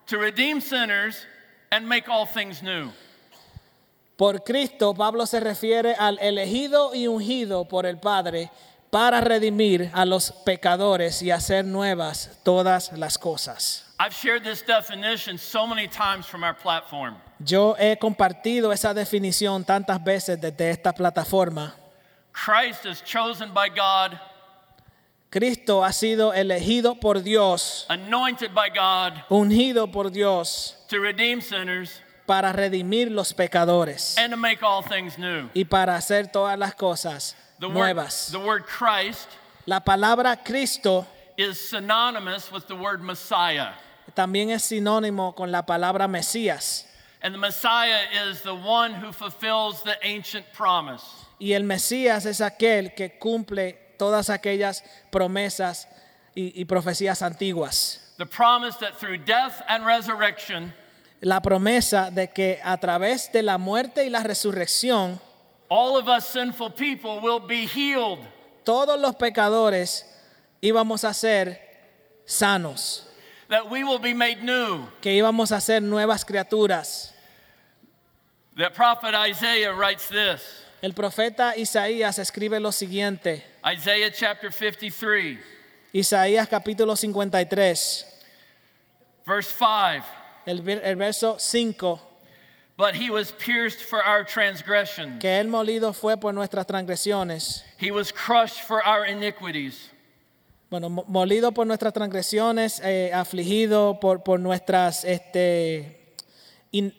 to 0.08 0.18
redeem 0.18 0.62
sinners 0.62 1.26
and 1.72 1.88
make 1.88 2.08
all 2.08 2.26
things 2.26 2.64
new. 2.64 2.92
Por 4.20 4.44
Cristo, 4.44 4.94
Pablo 4.94 5.26
se 5.26 5.40
refiere 5.40 5.96
al 5.96 6.20
elegido 6.20 6.94
y 6.94 7.08
ungido 7.08 7.64
por 7.64 7.86
el 7.86 8.00
Padre 8.00 8.52
para 8.90 9.22
redimir 9.22 9.90
a 9.94 10.04
los 10.04 10.34
pecadores 10.44 11.22
y 11.22 11.32
hacer 11.32 11.64
nuevas 11.64 12.38
todas 12.44 12.92
las 12.98 13.18
cosas. 13.18 13.86
I've 13.98 14.14
shared 14.14 14.44
this 14.44 14.62
definition 14.62 15.38
so 15.38 15.66
many 15.66 15.88
times 15.88 16.26
from 16.26 16.44
our 16.44 16.54
platform. 16.54 17.16
Yo 17.40 17.78
he 17.80 17.98
compartido 17.98 18.74
esa 18.74 18.94
definición 18.94 19.64
tantas 19.64 20.04
veces 20.04 20.42
desde 20.42 20.70
esta 20.70 20.92
plataforma. 20.92 21.78
Christ 22.34 22.86
is 22.86 23.02
chosen 23.02 23.54
by 23.54 23.70
God, 23.70 24.20
Cristo 25.30 25.82
ha 25.82 25.94
sido 25.94 26.34
elegido 26.34 27.00
por 27.00 27.22
Dios, 27.22 27.86
anointed 27.88 28.54
by 28.54 28.68
God 28.68 29.14
ungido 29.30 29.90
por 29.90 30.10
Dios 30.12 30.76
to 30.90 31.00
redeem 31.00 31.40
sinners 31.40 32.02
para 32.30 32.54
redimir 32.54 33.10
los 33.10 33.34
pecadores 33.34 34.16
and 34.20 34.30
to 34.32 34.38
make 34.38 34.62
all 34.62 34.84
things 34.84 35.18
new. 35.18 35.50
y 35.56 35.64
para 35.64 35.96
hacer 35.96 36.28
todas 36.32 36.58
las 36.60 36.76
cosas 36.76 37.36
The 37.60 37.68
word, 37.68 37.74
nuevas. 37.74 38.30
the 38.32 38.38
word 38.40 38.66
Christ 38.68 39.28
La 39.66 39.80
palabra 39.80 40.38
Cristo 40.46 41.08
is 41.38 41.60
synonymous 41.60 42.52
with 42.52 42.68
the 42.68 42.76
word 42.76 43.02
Messiah. 43.02 43.74
también 44.14 44.52
es 44.52 44.64
sinónimo 44.66 45.34
con 45.36 45.52
la 45.52 45.64
palabra 45.64 46.08
Mesías. 46.08 46.86
And 47.24 47.34
the 47.34 47.40
Messiah 47.40 48.02
is 48.30 48.42
the 48.44 48.54
one 48.56 48.94
who 48.94 49.12
fulfills 49.12 49.82
the 49.84 49.98
ancient 50.04 50.46
promise. 50.54 51.04
Y 51.40 51.54
el 51.54 51.64
Mesías 51.64 52.26
es 52.28 52.42
aquel 52.42 52.94
que 52.96 53.18
cumple 53.20 53.78
todas 53.98 54.30
aquellas 54.30 54.84
promesas 55.12 55.88
y, 56.36 56.54
y 56.56 56.66
profecías 56.66 57.22
antiguas. 57.24 58.00
The 58.18 58.26
promise 58.26 58.78
that 58.78 58.98
through 59.00 59.18
death 59.26 59.62
and 59.68 59.84
resurrection, 59.86 60.74
La 61.22 61.42
promesa 61.42 62.12
de 62.12 62.30
que 62.30 62.60
a 62.64 62.78
través 62.78 63.30
de 63.32 63.44
la 63.44 63.58
muerte 63.58 64.06
y 64.06 64.10
la 64.10 64.24
resurrección, 64.24 65.20
all 65.70 65.98
of 65.98 66.08
us 66.08 66.26
sinful 66.26 66.72
people 66.72 67.20
will 67.22 67.40
be 67.46 67.66
healed. 67.68 68.20
todos 68.64 69.00
los 69.00 69.16
pecadores 69.16 70.06
íbamos 70.62 71.04
a 71.04 71.14
ser 71.14 71.60
sanos, 72.26 73.06
that 73.50 73.70
we 73.70 73.84
will 73.84 74.00
be 74.00 74.14
made 74.14 74.42
new. 74.44 74.88
que 75.02 75.12
íbamos 75.12 75.52
a 75.52 75.60
ser 75.60 75.82
nuevas 75.82 76.24
criaturas. 76.24 77.14
The 78.56 78.70
prophet 78.70 79.14
Isaiah 79.14 79.74
writes 79.74 80.08
this 80.08 80.42
El 80.82 80.94
profeta 80.94 81.54
Isaías 81.58 82.18
escribe 82.20 82.62
lo 82.62 82.72
siguiente, 82.72 83.44
Isaiah 83.66 84.10
chapter 84.10 84.52
53, 84.54 85.38
Isaías 85.94 86.48
capítulo 86.48 86.96
53, 86.96 88.06
verse 89.26 89.52
5. 89.52 90.19
El, 90.46 90.68
el 90.68 90.96
verso 90.96 91.38
5, 91.40 92.00
But 92.78 92.96
he 92.96 93.10
was 93.10 93.32
pierced 93.34 93.82
for 93.82 94.00
our 94.02 94.24
transgressions, 94.26 95.20
que 95.20 95.40
él 95.40 95.48
molido 95.50 95.94
fue 95.94 96.16
por 96.18 96.34
nuestras 96.34 96.66
transgresiones. 96.66 97.64
he 97.78 97.92
was 97.92 98.12
crushed 98.14 98.62
for 98.66 98.82
our 98.86 99.06
iniquities. 99.06 99.90
Bueno, 100.70 100.88
mo- 100.90 101.04
molido 101.08 101.52
por 101.54 101.66
nuestras 101.66 101.92
transgresiones, 101.94 102.80
eh, 102.84 103.12
afligido 103.14 104.00
por, 104.00 104.24
por 104.24 104.40
nuestras 104.40 105.04
este, 105.04 106.14
in- 106.72 106.94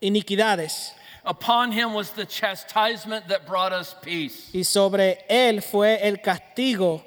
iniquidades. 0.00 0.92
Upon 1.24 1.72
him 1.72 1.92
was 1.94 2.10
the 2.12 2.24
chastisement 2.26 3.26
that 3.28 3.46
brought 3.46 3.72
us 3.72 3.94
peace, 4.02 4.50
Y 4.54 4.62
sobre 4.64 5.24
él 5.28 5.62
fue 5.62 5.98
el 6.06 6.20
castigo 6.22 7.02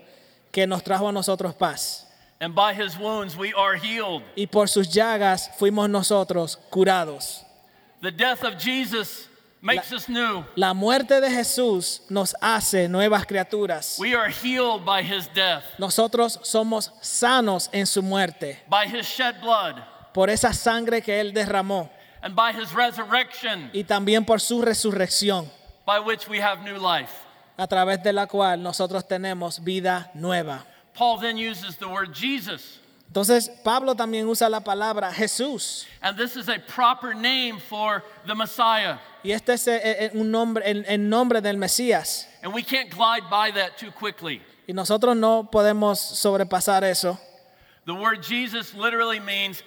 que 0.51 0.67
nos 0.67 0.83
trajo 0.83 1.07
a 1.07 1.11
nosotros 1.11 1.55
paz. 1.55 2.07
And 2.41 2.55
by 2.55 2.73
his 2.73 2.97
wounds 2.97 3.37
we 3.37 3.53
are 3.53 3.75
healed. 3.75 4.23
Y 4.35 4.47
por 4.47 4.67
sus 4.67 4.87
llagas 4.89 5.49
fuimos 5.57 5.89
nosotros 5.89 6.57
curados. 6.71 7.45
The 8.01 8.11
death 8.11 8.43
of 8.43 8.57
Jesus 8.57 9.27
makes 9.61 9.91
us 9.93 10.09
new. 10.09 10.43
La 10.55 10.73
muerte 10.73 11.21
de 11.21 11.29
Jesús 11.29 12.01
nos 12.09 12.33
hace 12.41 12.89
nuevas 12.89 13.25
criaturas. 13.27 13.99
We 13.99 14.15
are 14.15 14.29
healed 14.29 14.83
by 14.83 15.03
his 15.03 15.27
death, 15.33 15.63
Nosotros 15.77 16.39
somos 16.41 16.91
sanos 17.01 17.69
en 17.71 17.85
su 17.85 18.01
muerte 18.01 18.59
by 18.67 18.87
his 18.87 19.05
shed 19.05 19.39
blood, 19.39 19.75
por 20.13 20.29
esa 20.31 20.51
sangre 20.51 21.01
que 21.01 21.21
él 21.21 21.31
derramó 21.31 21.89
and 22.23 22.35
by 22.35 22.51
his 22.51 22.73
resurrection, 22.73 23.69
y 23.71 23.83
también 23.83 24.25
por 24.25 24.39
su 24.39 24.61
resurrección, 24.63 25.47
by 25.85 25.99
which 25.99 26.27
we 26.27 26.39
have 26.39 26.63
new 26.63 26.79
life. 26.79 27.11
a 27.57 27.67
través 27.67 28.01
de 28.01 28.13
la 28.13 28.25
cual 28.25 28.63
nosotros 28.63 29.07
tenemos 29.07 29.63
vida 29.63 30.09
nueva. 30.15 30.65
Paul 30.93 31.17
then 31.17 31.37
uses 31.37 31.77
the 31.77 31.87
word 31.87 32.13
Jesus. 32.13 32.79
Entonces, 33.11 33.49
Pablo 33.63 33.93
también 33.93 34.25
usa 34.25 34.47
la 34.49 34.61
palabra 34.61 35.11
Jesús. 35.11 35.85
And 36.01 36.17
this 36.17 36.37
is 36.37 36.47
a 36.47 36.59
proper 36.59 37.13
name 37.13 37.59
for 37.59 38.03
the 38.25 38.33
Messiah. 38.33 38.99
Y 39.23 39.31
este 39.31 39.49
es 39.49 39.67
eh, 39.67 39.81
eh, 39.83 40.09
un 40.13 40.31
nombre, 40.31 40.63
el, 40.65 40.85
el 40.87 40.97
nombre 41.09 41.41
del 41.41 41.57
Mesías. 41.57 42.25
And 42.41 42.53
we 42.53 42.63
can't 42.63 42.89
glide 42.89 43.29
by 43.29 43.51
that 43.51 43.77
too 43.77 43.91
quickly. 43.91 44.41
Y 44.65 44.73
nosotros 44.73 45.17
no 45.17 45.49
podemos 45.51 45.99
sobrepasar 45.99 46.83
eso. 46.83 47.19
The 47.85 47.93
word 47.93 48.23
Jesus 48.23 48.73
literally 48.73 49.19
means 49.19 49.61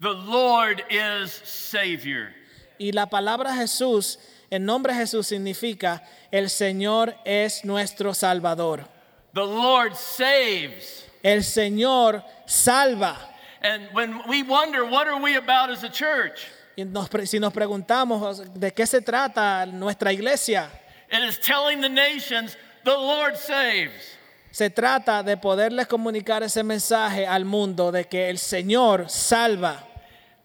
the 0.00 0.12
Lord 0.12 0.82
is 0.90 1.30
Savior. 1.44 2.34
Y 2.80 2.90
la 2.92 3.06
palabra 3.06 3.54
Jesús, 3.54 4.18
el 4.50 4.64
nombre 4.64 4.92
Jesús 4.92 5.28
significa 5.28 6.02
el 6.32 6.50
Señor 6.50 7.14
es 7.24 7.64
nuestro 7.64 8.12
Salvador. 8.12 8.88
The 9.34 9.44
Lord 9.44 9.94
saves. 9.96 11.04
El 11.24 11.38
Señor 11.42 12.22
salva. 12.46 13.16
And 13.62 13.88
when 13.92 14.20
we 14.28 14.42
wonder, 14.42 14.84
what 14.84 15.06
are 15.06 15.20
we 15.22 15.36
about 15.36 15.70
as 15.70 15.84
a 15.84 15.88
church? 15.88 16.46
Y 16.76 16.84
nos 16.84 17.08
si 17.28 17.38
nos 17.38 17.52
preguntamos 17.52 18.52
de 18.58 18.72
qué 18.72 18.86
se 18.86 19.00
trata 19.00 19.66
nuestra 19.66 20.12
iglesia, 20.12 20.68
It 21.10 21.22
is 21.22 21.38
telling 21.38 21.80
the 21.82 21.88
nations, 21.88 22.56
the 22.84 22.90
Lord 22.96 23.36
saves. 23.36 24.16
se 24.50 24.70
trata 24.70 25.22
de 25.22 25.36
poderles 25.36 25.86
comunicar 25.86 26.42
ese 26.42 26.62
mensaje 26.62 27.26
al 27.26 27.44
mundo 27.44 27.92
de 27.92 28.04
que 28.04 28.28
el 28.30 28.38
Señor 28.38 29.08
salva 29.10 29.86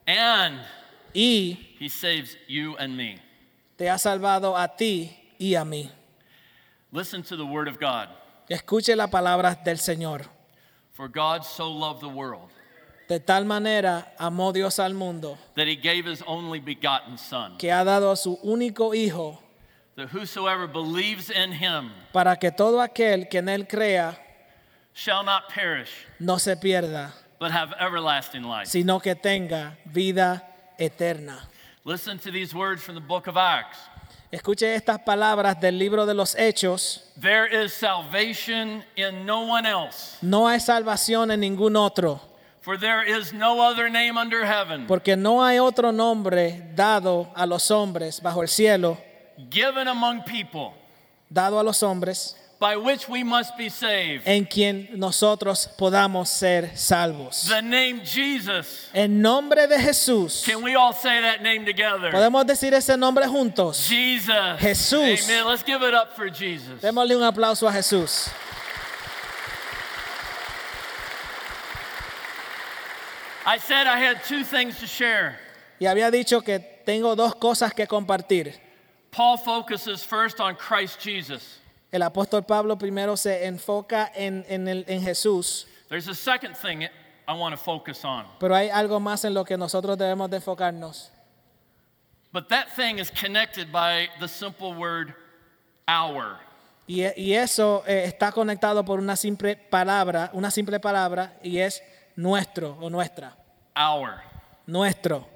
And 0.06 0.60
y 1.13 1.75
he 1.79 1.89
saves 1.89 2.38
you 2.48 2.75
and 2.77 2.96
me. 2.96 3.20
te 3.77 3.89
ha 3.89 3.98
salvado 3.98 4.56
a 4.58 4.67
ti 4.75 5.17
y 5.39 5.56
a 5.56 5.63
mí. 5.65 5.89
Listen 6.91 7.24
to 7.24 7.36
the 7.38 7.46
word 7.46 7.67
of 7.67 7.79
God. 7.79 8.10
Escuche 8.50 8.96
las 8.96 9.10
palabras 9.10 9.63
del 9.63 9.77
Señor. 9.77 10.25
For 10.94 11.08
God 11.08 11.44
so 11.44 11.70
loved 11.70 12.01
the 12.01 12.08
world 12.08 12.50
De 13.08 13.20
tal 13.20 13.46
manera 13.46 14.13
amó 14.20 14.51
Dios 14.51 14.80
al 14.80 14.94
mundo 14.94 15.38
that 15.56 15.68
he 15.68 15.75
gave 15.75 16.06
his 16.06 16.22
only 16.27 16.60
begotten 16.60 17.18
Son, 17.18 17.58
que 17.58 17.72
ha 17.72 17.84
dado 17.86 18.12
a 18.12 18.18
su 18.18 18.38
único 18.44 18.94
Hijo 18.94 19.39
that 19.96 20.10
whosoever 20.10 20.68
believes 20.68 21.30
in 21.30 21.54
him 21.54 21.92
para 22.12 22.36
que 22.36 22.51
todo 22.51 22.82
aquel 22.82 23.30
que 23.30 23.39
en 23.39 23.48
Él 23.48 23.68
crea 23.68 24.18
shall 24.94 25.24
not 25.24 25.50
perish, 25.50 25.92
no 26.20 26.38
se 26.38 26.56
pierda, 26.56 27.13
but 27.39 27.51
have 27.51 27.74
everlasting 27.80 28.44
life. 28.44 28.68
sino 28.68 29.00
que 29.00 29.16
tenga 29.16 29.77
vida 29.86 30.44
eterna. 30.77 31.48
Listen 31.86 32.18
to 32.20 32.30
these 32.30 32.54
words 32.54 32.82
from 32.84 32.96
the 32.96 33.01
book 33.01 33.27
of 33.27 33.38
Acts. 33.38 33.77
Escuche 34.32 34.76
estas 34.76 35.00
palabras 35.00 35.60
del 35.62 35.78
libro 35.80 36.06
de 36.06 36.14
los 36.14 36.36
Hechos. 36.36 37.02
There 37.20 37.48
is 37.48 37.74
salvation 37.74 38.84
in 38.98 39.26
no 39.26 39.44
one 39.50 39.66
else, 39.66 40.18
No 40.22 40.48
hay 40.48 40.60
salvación 40.60 41.32
en 41.32 41.40
ningún 41.40 41.78
otro, 41.78 42.20
for 42.62 42.78
there 42.78 43.04
is 43.06 43.32
no 43.32 43.62
other 43.62 43.90
name 43.90 44.18
under 44.20 44.46
heaven 44.46 44.86
porque 44.86 45.16
no 45.16 45.44
hay 45.46 45.60
otro 45.60 45.94
nombre 45.94 46.62
dado 46.76 47.32
a 47.36 47.46
los 47.46 47.72
hombres 47.72 48.22
bajo 48.22 48.42
el 48.42 48.50
cielo, 48.50 48.98
given 49.50 49.88
among 49.88 50.24
people. 50.26 50.74
dado 51.30 51.58
a 51.60 51.64
los 51.64 51.82
hombres, 51.82 52.36
by 52.60 52.76
which 52.76 53.08
we 53.08 53.24
must 53.24 53.56
be 53.56 53.70
saved. 53.70 54.24
en 54.26 54.46
quien 54.46 54.90
nosotros 54.96 55.70
podamos 55.78 56.30
ser 56.30 56.72
salvos. 56.76 57.48
The 57.48 57.62
name 57.62 58.02
Jesus. 58.04 58.90
En 58.94 59.22
nombre 59.22 59.68
de 59.68 59.78
Jesús, 59.80 60.44
Can 60.46 60.64
we 60.64 60.76
all 60.76 60.94
say 60.94 61.22
that 61.22 61.42
name 61.42 61.66
together? 61.66 62.12
podemos 62.12 62.46
decir 62.48 62.74
ese 62.74 62.98
nombre 62.98 63.26
juntos. 63.28 63.88
Jesus. 63.88 64.60
Jesús. 64.60 65.24
Amen. 65.30 65.46
Let's 65.46 65.64
give 65.64 65.84
it 65.84 65.94
up 65.94 66.16
for 66.16 66.30
Jesus. 66.30 66.82
Démosle 66.82 67.16
un 67.16 67.24
aplauso 67.24 67.68
a 67.68 67.72
Jesús. 67.72 68.30
I 73.46 73.58
said 73.60 73.88
I 73.88 73.98
had 73.98 74.24
two 74.26 74.44
things 74.44 74.78
to 74.80 74.88
share. 74.88 75.40
Y 75.80 75.86
había 75.86 76.12
dicho 76.12 76.42
que 76.42 76.60
tengo 76.86 77.16
dos 77.16 77.36
cosas 77.36 77.74
que 77.74 77.86
compartir. 77.88 78.54
Paul 79.12 79.38
focuses 79.38 80.04
first 80.04 80.40
on 80.40 80.56
Christ 80.56 81.00
Jesus. 81.00 81.60
El 81.98 82.04
apóstol 82.04 82.44
Pablo 82.46 82.77
primero 82.77 83.18
se 83.18 83.46
enfoca 83.48 84.12
en, 84.13 84.46
en 84.48 84.68
el- 84.68 84.86
en 84.88 85.01
Jesús, 85.01 85.68
There's 85.89 86.08
a 86.08 86.13
second 86.13 86.56
thing 86.56 86.84
I 87.27 87.34
want 87.34 87.56
to 87.56 87.58
focus 87.62 88.06
on. 88.06 88.25
pero 88.39 88.54
hay 88.56 88.70
algo 88.70 89.00
más 89.00 89.25
en 89.25 89.34
lo 89.34 89.44
que 89.44 89.58
nosotros 89.58 89.98
debemos 89.98 90.30
de 90.30 90.38
enfocarnos. 90.38 91.12
But 92.32 92.50
that 92.50 92.68
thing 92.75 93.00
is 93.00 93.10
connected 93.10 93.72
by 93.72 94.10
the 94.20 94.27
simple 94.27 94.74
word 94.75 95.16
our. 95.88 96.38
Y, 96.86 97.01
y 97.20 97.34
eso 97.34 97.84
eh, 97.88 98.04
está 98.06 98.32
conectado 98.32 98.86
por 98.86 99.00
una 99.00 99.16
simple 99.16 99.56
palabra, 99.56 100.30
una 100.34 100.51
simple 100.51 100.80
palabra, 100.80 101.34
y 101.42 101.58
es 101.58 101.82
nuestro 102.16 102.77
o 102.80 102.89
nuestra. 102.92 103.36
Our. 103.75 104.22
Nuestro. 104.68 105.27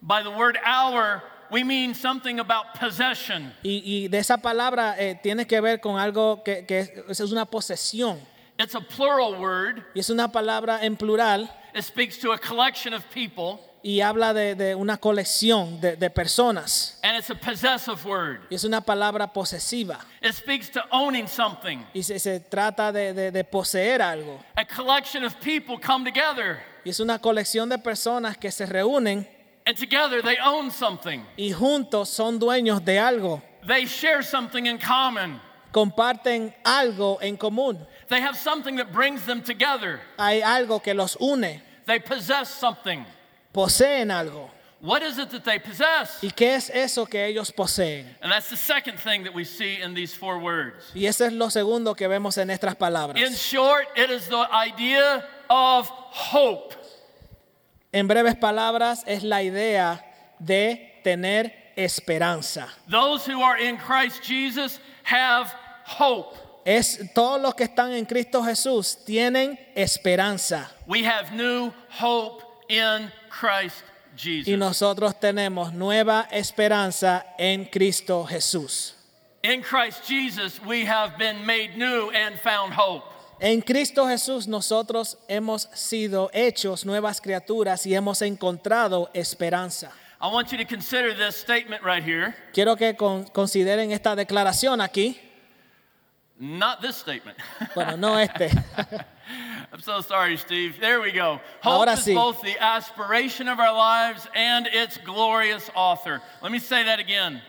By 0.00 0.22
the 0.22 0.30
word 0.30 0.56
our, 0.64 1.22
we 1.52 1.62
mean 1.62 1.94
something 1.94 2.40
about 2.40 2.78
possession. 2.80 3.52
Y, 3.62 3.82
y 3.84 4.08
de 4.08 4.18
esa 4.18 4.38
palabra 4.38 4.96
eh, 4.98 5.14
tiene 5.22 5.46
que 5.46 5.60
ver 5.60 5.80
con 5.80 5.98
algo 5.98 6.42
que, 6.42 6.64
que 6.66 6.80
es, 7.08 7.20
es 7.20 7.30
una 7.32 7.44
posesión. 7.44 8.18
It's 8.58 8.74
a 8.74 8.80
plural 8.80 9.34
word. 9.40 9.82
Y 9.94 10.00
es 10.00 10.10
una 10.10 10.28
palabra 10.32 10.80
en 10.84 10.96
plural 10.96 11.50
It 11.74 11.82
speaks 11.84 12.18
to 12.20 12.32
a 12.32 12.38
collection 12.38 12.92
of 12.94 13.02
people, 13.14 13.58
y 13.82 14.00
habla 14.02 14.32
de, 14.34 14.54
de 14.54 14.74
una 14.74 14.98
colección 14.98 15.80
de, 15.80 15.96
de 15.96 16.10
personas. 16.10 16.98
and 17.02 17.16
it's 17.16 17.30
a 17.30 17.34
possessive 17.34 18.04
word. 18.04 18.40
Y 18.50 18.54
es 18.54 18.64
una 18.64 18.80
palabra 18.82 19.32
posesiva. 19.32 19.98
It 20.22 20.34
speaks 20.34 20.70
to 20.70 20.80
owning 20.90 21.26
something. 21.26 21.84
Y 21.94 22.02
se, 22.02 22.18
se 22.18 22.40
trata 22.40 22.92
de, 22.92 23.12
de- 23.14 23.30
de 23.32 23.44
poseer 23.44 24.02
algo. 24.02 24.38
A 24.56 24.64
collection 24.66 25.24
of 25.24 25.34
people 25.40 25.78
come 25.80 26.04
together, 26.04 26.58
Y 26.84 26.90
es 26.90 27.00
una 27.00 27.18
colección 27.18 27.68
de 27.70 27.78
personas 27.78 28.36
que 28.36 28.50
se 28.50 28.66
reúnen 28.66 29.26
and 29.66 29.76
together 29.76 30.22
they 30.22 30.36
own 30.38 30.70
something. 30.70 31.24
y 31.38 31.52
juntos 31.52 32.08
son 32.08 32.38
dueños 32.38 32.84
de 32.84 32.98
algo. 32.98 33.42
They 33.66 33.86
share 33.86 34.22
something 34.22 34.66
in 34.66 34.78
common. 34.78 35.40
Comparten 35.72 36.52
algo 36.64 37.18
en 37.22 37.36
común. 37.36 37.86
They 38.08 38.20
have 38.20 38.36
something 38.36 38.76
that 38.76 38.92
brings 38.92 39.24
them 39.24 39.42
together. 39.42 40.00
Hay 40.18 40.40
algo 40.42 40.82
que 40.82 40.92
los 40.94 41.16
une. 41.20 41.62
They 41.86 41.98
possess 41.98 42.48
something. 42.48 43.04
Poseen 43.52 44.10
algo. 44.10 44.50
What 44.82 45.02
is 45.04 45.16
it 45.18 45.30
that 45.30 45.44
they 45.44 45.60
possess? 45.60 46.18
¿Y 46.22 46.30
qué 46.30 46.56
es 46.56 46.68
eso 46.68 47.06
que 47.06 47.24
ellos 47.24 47.52
poseen? 47.52 48.04
And 48.20 48.32
that's 48.32 48.50
the 48.50 48.56
second 48.56 48.98
thing 48.98 49.22
that 49.22 49.32
we 49.32 49.44
see 49.44 49.80
in 49.80 49.94
these 49.94 50.12
four 50.12 50.40
words. 50.40 50.90
Y 50.92 51.06
eso 51.06 51.24
es 51.24 51.32
lo 51.32 51.50
segundo 51.50 51.94
que 51.94 52.08
vemos 52.08 52.36
en 52.36 52.50
estas 52.50 52.74
palabras. 52.76 53.16
In 53.16 53.32
short, 53.32 53.86
it 53.96 54.10
is 54.10 54.26
the 54.26 54.44
idea 54.52 55.24
of 55.48 55.88
hope. 55.88 56.74
En 57.92 58.08
breves 58.08 58.36
palabras, 58.36 59.04
es 59.06 59.22
la 59.22 59.42
idea 59.42 60.02
de 60.38 61.00
tener 61.04 61.72
esperanza. 61.76 62.68
Those 62.88 63.26
who 63.26 63.42
are 63.42 63.58
in 63.58 63.76
Christ 63.76 64.22
Jesus 64.22 64.80
have 65.04 65.52
hope. 65.84 66.38
Es 66.64 66.98
todos 67.14 67.40
los 67.40 67.54
que 67.54 67.64
están 67.64 67.92
en 67.92 68.06
Cristo 68.06 68.42
Jesús 68.42 68.96
tienen 69.04 69.58
esperanza. 69.74 70.70
We 70.86 71.04
have 71.04 71.32
new 71.34 71.72
hope 71.90 72.42
in 72.68 73.10
Christ 73.28 73.82
Y 74.14 74.18
Jesus. 74.18 74.58
nosotros 74.58 75.18
tenemos 75.18 75.72
nueva 75.72 76.28
esperanza 76.30 77.26
en 77.38 77.66
Cristo 77.66 78.24
Jesús. 78.24 78.94
In 79.42 79.60
Christ 79.62 80.04
Jesus, 80.08 80.60
we 80.64 80.84
have 80.84 81.18
been 81.18 81.44
made 81.44 81.76
new 81.76 82.10
and 82.10 82.38
found 82.38 82.72
hope. 82.72 83.11
En 83.44 83.60
Cristo 83.60 84.06
Jesús 84.06 84.46
nosotros 84.46 85.18
hemos 85.26 85.68
sido 85.74 86.30
hechos 86.32 86.86
nuevas 86.86 87.20
criaturas 87.20 87.84
y 87.86 87.92
hemos 87.92 88.22
encontrado 88.22 89.10
esperanza. 89.14 89.90
I 90.20 90.28
want 90.32 90.52
you 90.52 90.58
to 90.58 90.64
consider 90.64 91.12
this 91.12 91.34
statement 91.34 91.82
right 91.82 92.04
here. 92.04 92.36
Quiero 92.54 92.76
que 92.76 92.94
con- 92.94 93.24
consideren 93.24 93.90
esta 93.90 94.14
declaración 94.14 94.80
aquí. 94.80 95.18
Not 96.38 96.80
this 96.82 96.94
statement. 96.94 97.36
Bueno, 97.74 97.96
no 97.96 98.16
este. 98.16 98.48
I'm 99.72 99.80
so 99.80 100.00
sorry, 100.02 100.36
Steve. 100.36 100.78
There 100.78 101.00
we 101.00 101.10
go. 101.10 101.40
Hope 101.62 101.88
Ahora 101.88 101.92
is 101.94 102.06
sí. 102.06 102.14
both 102.14 102.42
the 102.42 102.56
aspiration 102.62 103.48
of 103.48 103.58
our 103.58 103.74
lives 103.74 104.28
and 104.36 104.68
its 104.68 104.98
glorious 104.98 105.68
author. 105.74 106.22
Let 106.40 106.52
me 106.52 106.60
say 106.60 106.84
that 106.84 107.00
again. 107.00 107.42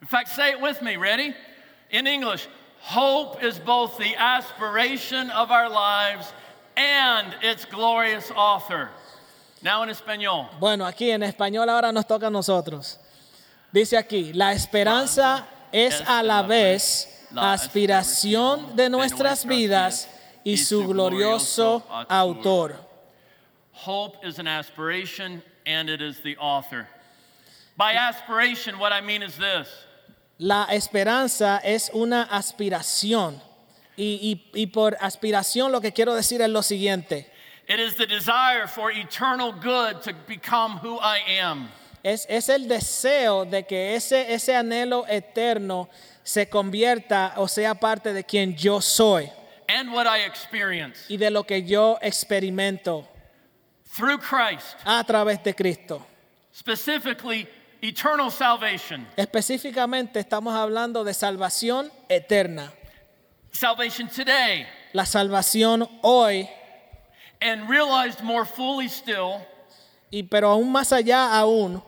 In 0.00 0.06
fact, 0.06 0.28
say 0.28 0.50
it 0.52 0.60
with 0.60 0.80
me. 0.82 0.94
Ready? 0.96 1.34
In 1.90 2.06
English, 2.06 2.46
hope 2.80 3.42
is 3.42 3.58
both 3.58 3.96
the 3.98 4.14
aspiration 4.16 5.30
of 5.30 5.50
our 5.50 5.68
lives 5.68 6.32
and 6.76 7.34
its 7.42 7.64
glorious 7.64 8.30
author. 8.34 8.90
Now 9.62 9.82
in 9.82 9.90
Espanol. 9.90 10.48
Bueno, 10.58 10.86
aquí 10.86 11.10
en 11.10 11.22
español 11.22 11.68
ahora 11.68 11.92
nos 11.92 12.06
toca 12.06 12.28
a 12.28 12.30
nosotros. 12.30 12.98
Dice 13.72 13.96
aquí, 13.96 14.32
la 14.32 14.52
esperanza 14.52 15.46
es 15.72 16.00
a 16.06 16.22
la 16.22 16.42
vez 16.42 17.06
la 17.32 17.52
aspiración 17.52 18.74
de 18.74 18.88
nuestras 18.88 19.44
vidas 19.44 20.08
y 20.44 20.56
su 20.56 20.86
glorioso 20.86 21.82
autor. 22.08 22.76
Hope 23.72 24.24
is 24.24 24.38
an 24.38 24.46
aspiration 24.46 25.42
and 25.66 25.88
it 25.88 26.00
is 26.00 26.20
the 26.20 26.36
author. 26.38 26.88
By 27.76 27.92
aspiration, 27.92 28.78
what 28.78 28.92
I 28.92 29.00
mean 29.00 29.22
is 29.22 29.36
this 29.36 29.68
La 30.42 30.64
esperanza 30.70 31.58
es 31.62 31.90
una 31.92 32.22
aspiración. 32.22 33.42
Y, 33.96 34.18
y- 34.54 34.62
y 34.62 34.66
por 34.68 34.96
aspiración 35.00 35.70
lo 35.70 35.80
que 35.82 35.92
quiero 35.92 36.14
decir 36.14 36.40
es 36.40 36.48
lo 36.48 36.62
siguiente. 36.62 37.30
it 37.68 37.78
is 37.78 37.94
the 37.96 38.06
desire 38.06 38.66
for 38.66 38.90
eternal 38.90 39.52
good 39.52 40.00
to 40.02 40.12
become 40.26 40.78
who 40.82 40.98
I 40.98 41.20
am. 41.40 41.68
Es, 42.02 42.24
es 42.30 42.48
el 42.48 42.66
deseo 42.66 43.44
de 43.44 43.64
que 43.66 43.94
ese, 43.94 44.32
ese 44.32 44.56
anhelo 44.56 45.04
eterno 45.06 45.88
se 46.24 46.48
convierta 46.48 47.34
o 47.36 47.46
sea 47.46 47.74
parte 47.74 48.12
de 48.14 48.24
quien 48.24 48.56
yo 48.56 48.80
soy 48.80 49.30
and 49.68 49.92
what 49.92 50.06
I 50.06 50.22
experience 50.24 51.04
y 51.10 51.18
de 51.18 51.30
lo 51.30 51.44
que 51.44 51.62
yo 51.62 51.98
experimento 52.00 53.06
through 53.94 54.18
Christ, 54.18 54.76
a 54.86 55.04
través 55.04 55.42
de 55.44 55.54
Cristo. 55.54 56.04
specifically 56.54 57.46
eternal 57.82 58.30
salvation. 58.30 59.06
Específicamente 59.16 60.20
estamos 60.20 60.54
hablando 60.54 61.04
de 61.04 61.14
salvación 61.14 61.90
eterna. 62.08 62.72
Salvation 63.52 64.08
today, 64.08 64.66
la 64.92 65.04
salvación 65.04 65.88
hoy, 66.02 66.48
and 67.40 67.68
realized 67.68 68.22
more 68.22 68.44
fully 68.44 68.88
still 68.88 69.40
y 70.10 70.22
pero 70.22 70.50
aún 70.50 70.70
más 70.70 70.92
allá 70.92 71.32
aún, 71.38 71.82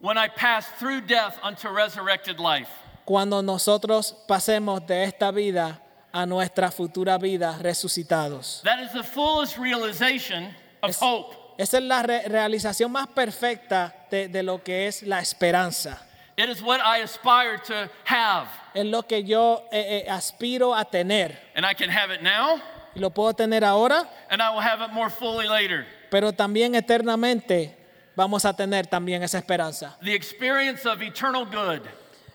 when 0.00 0.16
I 0.16 0.28
passed 0.28 0.70
through 0.78 1.02
death 1.02 1.36
unto 1.42 1.68
resurrected 1.68 2.38
life. 2.38 2.68
cuando 3.04 3.42
nosotros 3.42 4.14
pasemos 4.26 4.86
de 4.86 5.04
esta 5.04 5.30
vida 5.30 5.80
a 6.12 6.24
nuestra 6.26 6.70
futura 6.70 7.18
vida 7.18 7.58
resucitados. 7.60 8.62
That 8.64 8.78
is 8.80 8.92
the 8.92 9.02
fullest 9.02 9.58
realization 9.58 10.54
of 10.82 10.90
Es- 10.90 10.98
hope. 11.02 11.36
Esa 11.58 11.78
es 11.78 11.84
la 11.84 12.02
re- 12.02 12.26
realización 12.28 12.90
más 12.90 13.08
perfecta 13.08 14.03
de, 14.14 14.28
de 14.28 14.42
lo 14.42 14.58
que 14.62 14.86
es 14.86 15.02
la 15.02 15.18
esperanza. 15.20 15.98
It 16.36 16.48
is 16.48 16.62
what 16.62 16.80
I 16.80 16.98
aspire 17.02 17.58
to 17.66 17.88
have. 18.04 18.48
Es 18.74 18.84
lo 18.84 19.02
que 19.02 19.22
yo 19.22 19.62
eh, 19.72 20.04
eh, 20.06 20.10
aspiro 20.10 20.74
a 20.74 20.84
tener. 20.84 21.36
And 21.54 21.64
I 21.64 21.74
can 21.74 21.88
have 21.90 22.10
it 22.12 22.22
now, 22.22 22.60
Y 22.94 23.00
lo 23.00 23.10
puedo 23.10 23.34
tener 23.34 23.64
ahora, 23.64 24.08
and 24.30 24.40
I 24.40 24.50
will 24.52 24.60
have 24.62 24.80
it 24.80 24.92
more 24.92 25.10
fully 25.10 25.46
later. 25.48 25.86
pero 26.10 26.32
también 26.32 26.74
eternamente 26.74 27.74
vamos 28.16 28.44
a 28.44 28.52
tener 28.54 28.86
también 28.86 29.22
esa 29.22 29.38
esperanza. 29.38 29.96
The 30.02 30.14
experience 30.14 30.86
of 30.86 31.02
eternal 31.02 31.44
good 31.44 31.82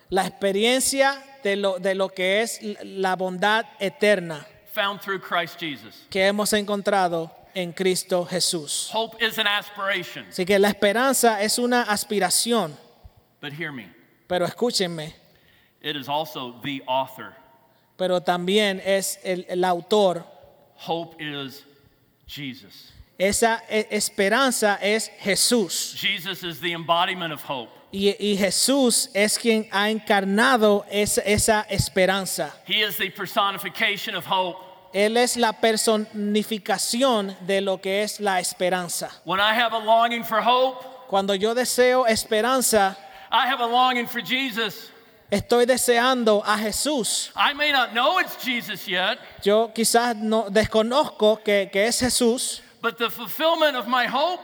La 0.10 0.26
experiencia 0.26 1.22
de 1.44 1.56
lo, 1.56 1.78
de 1.80 1.94
lo 1.96 2.10
que 2.10 2.42
es 2.42 2.60
la 2.84 3.16
bondad 3.16 3.66
eterna 3.80 4.46
found 4.74 5.02
through 5.02 5.20
Christ 5.22 5.60
Jesus. 5.60 6.06
que 6.10 6.26
hemos 6.26 6.52
encontrado 6.54 7.32
en 7.62 7.74
Cristo 7.74 8.26
Jesús. 8.26 8.90
Hope 8.94 9.22
is 9.24 9.38
an 9.38 9.48
aspiration. 9.48 10.26
Así 10.30 10.46
que 10.46 10.58
la 10.60 10.70
esperanza 10.70 11.42
es 11.42 11.58
una 11.60 11.84
aspiración, 11.84 12.76
But 13.42 13.54
hear 13.54 13.72
me, 13.72 13.90
pero 14.28 14.46
escúchenme, 14.46 15.14
it 15.82 15.96
is 15.96 16.08
also 16.10 16.60
the 16.64 16.82
author. 16.88 17.36
pero 17.98 18.22
también 18.22 18.82
es 18.86 19.20
el, 19.24 19.46
el 19.50 19.64
autor. 19.64 20.24
Hope 20.76 21.16
is 21.20 21.64
Jesus. 22.28 22.94
Esa 23.18 23.62
esperanza 23.90 24.80
es 24.82 25.10
Jesús. 25.20 25.94
Jesus 25.98 26.42
is 26.44 26.62
the 26.62 26.72
embodiment 26.72 27.34
of 27.34 27.42
hope. 27.42 27.70
Y, 27.92 28.16
y 28.20 28.38
Jesús 28.38 29.10
es 29.14 29.38
quien 29.38 29.68
ha 29.72 29.90
encarnado 29.90 30.86
esa, 30.90 31.22
esa 31.26 31.66
esperanza. 31.70 32.54
He 32.66 32.82
is 32.82 32.96
the 32.98 33.10
personification 33.10 34.16
of 34.16 34.26
hope. 34.26 34.69
Él 34.94 35.18
es 35.18 35.38
la 35.38 35.54
personificación 35.54 37.36
de 37.42 37.62
lo 37.62 37.80
que 37.80 38.04
es 38.04 38.20
la 38.20 38.40
esperanza. 38.40 39.10
When 39.26 39.40
I 39.40 39.54
have 39.54 39.74
a 39.76 39.80
longing 39.80 40.24
for 40.24 40.40
hope, 40.42 40.86
Cuando 41.08 41.34
yo 41.34 41.54
deseo 41.56 42.06
esperanza, 42.08 42.96
I 43.32 43.48
have 43.48 43.62
a 43.64 43.68
longing 43.68 44.08
for 44.08 44.22
Jesus. 44.22 44.92
estoy 45.32 45.66
deseando 45.66 46.42
a 46.46 46.58
Jesús. 46.58 47.32
I 47.36 47.54
may 47.54 47.72
not 47.72 47.92
know 47.92 48.20
it's 48.20 48.36
Jesus 48.44 48.88
yet, 48.88 49.20
Yo 49.44 49.72
quizás 49.74 50.16
no 50.16 50.50
desconozco 50.50 51.42
que, 51.44 51.70
que 51.72 51.86
es 51.88 52.00
Jesús, 52.00 52.62
but 52.82 52.98
the 52.98 53.10
fulfillment 53.10 53.76
of 53.76 53.88
my 53.88 54.06
hope 54.08 54.42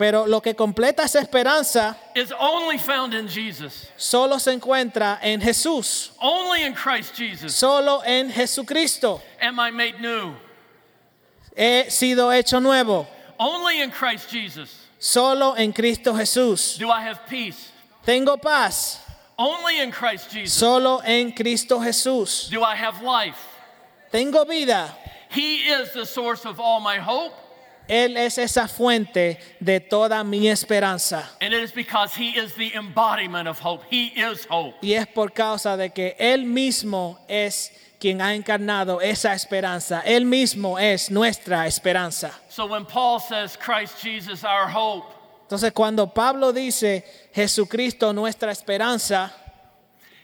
pero 0.00 0.26
lo 0.26 0.40
que 0.40 0.54
completa 0.54 1.02
esa 1.04 1.20
esperanza 1.20 1.94
is 2.14 2.32
only 2.40 2.78
found 2.78 3.12
in 3.12 3.28
Jesus, 3.28 3.86
solo 3.98 4.38
se 4.38 4.50
encuentra 4.50 5.18
en 5.20 5.42
Jesús, 5.42 6.12
only 6.22 6.64
in 6.64 6.72
Christ 6.74 7.14
Jesus. 7.14 7.54
solo 7.54 8.00
en 8.06 8.30
Jesucristo. 8.30 9.20
Am 9.42 9.60
I 9.60 9.70
made 9.70 10.00
new? 10.00 10.34
He 11.54 11.90
sido 11.90 12.32
hecho 12.32 12.60
nuevo, 12.60 13.06
Only 13.38 13.82
in 13.82 13.90
Christ 13.90 14.30
Jesus. 14.30 14.74
solo 14.98 15.52
en 15.54 15.70
Cristo 15.74 16.14
Jesús. 16.14 16.78
Do 16.78 16.88
I 16.90 17.02
have 17.02 17.20
peace? 17.28 17.70
Tengo 18.06 18.38
paz, 18.38 19.00
Only 19.38 19.80
in 19.82 19.90
Christ 19.92 20.30
Jesus. 20.30 20.54
solo 20.54 21.00
en 21.04 21.32
Cristo 21.32 21.78
Jesús. 21.78 22.48
Do 22.50 22.62
I 22.62 22.74
have 22.74 23.02
life? 23.02 23.36
Tengo 24.10 24.46
vida. 24.46 24.96
He 25.28 25.56
is 25.68 25.92
the 25.92 26.06
source 26.06 26.46
of 26.46 26.58
all 26.58 26.80
my 26.80 26.96
hope, 26.96 27.34
Él 27.90 28.16
es 28.16 28.38
esa 28.38 28.68
fuente 28.68 29.38
de 29.58 29.80
toda 29.80 30.22
mi 30.22 30.48
esperanza. 30.48 31.28
and 31.40 31.52
it 31.52 31.60
is 31.60 31.72
because 31.72 32.14
He 32.14 32.30
is 32.38 32.54
the 32.54 32.72
embodiment 32.74 33.48
of 33.48 33.58
hope. 33.58 33.82
He 33.90 34.06
is 34.06 34.46
hope. 34.48 34.76
Y 34.80 34.92
es 34.94 35.06
por 35.08 35.30
causa 35.32 35.76
de 35.76 35.90
que 35.90 36.14
Él 36.18 36.44
mismo 36.46 37.18
es 37.28 37.72
quien 37.98 38.20
ha 38.22 38.34
encarnado 38.34 39.00
esa 39.02 39.34
esperanza. 39.34 40.02
Él 40.06 40.24
mismo 40.24 40.78
es 40.78 41.10
nuestra 41.10 41.66
esperanza. 41.66 42.30
So 42.48 42.66
when 42.66 42.86
Paul 42.86 43.18
says, 43.20 43.56
Christ 43.56 44.00
Jesus, 44.00 44.44
our 44.44 44.68
hope, 44.68 45.04
Entonces 45.48 45.72
cuando 45.72 46.06
Pablo 46.06 46.52
dice 46.52 47.04
Jesucristo 47.34 48.12
nuestra 48.14 48.52
esperanza, 48.52 49.32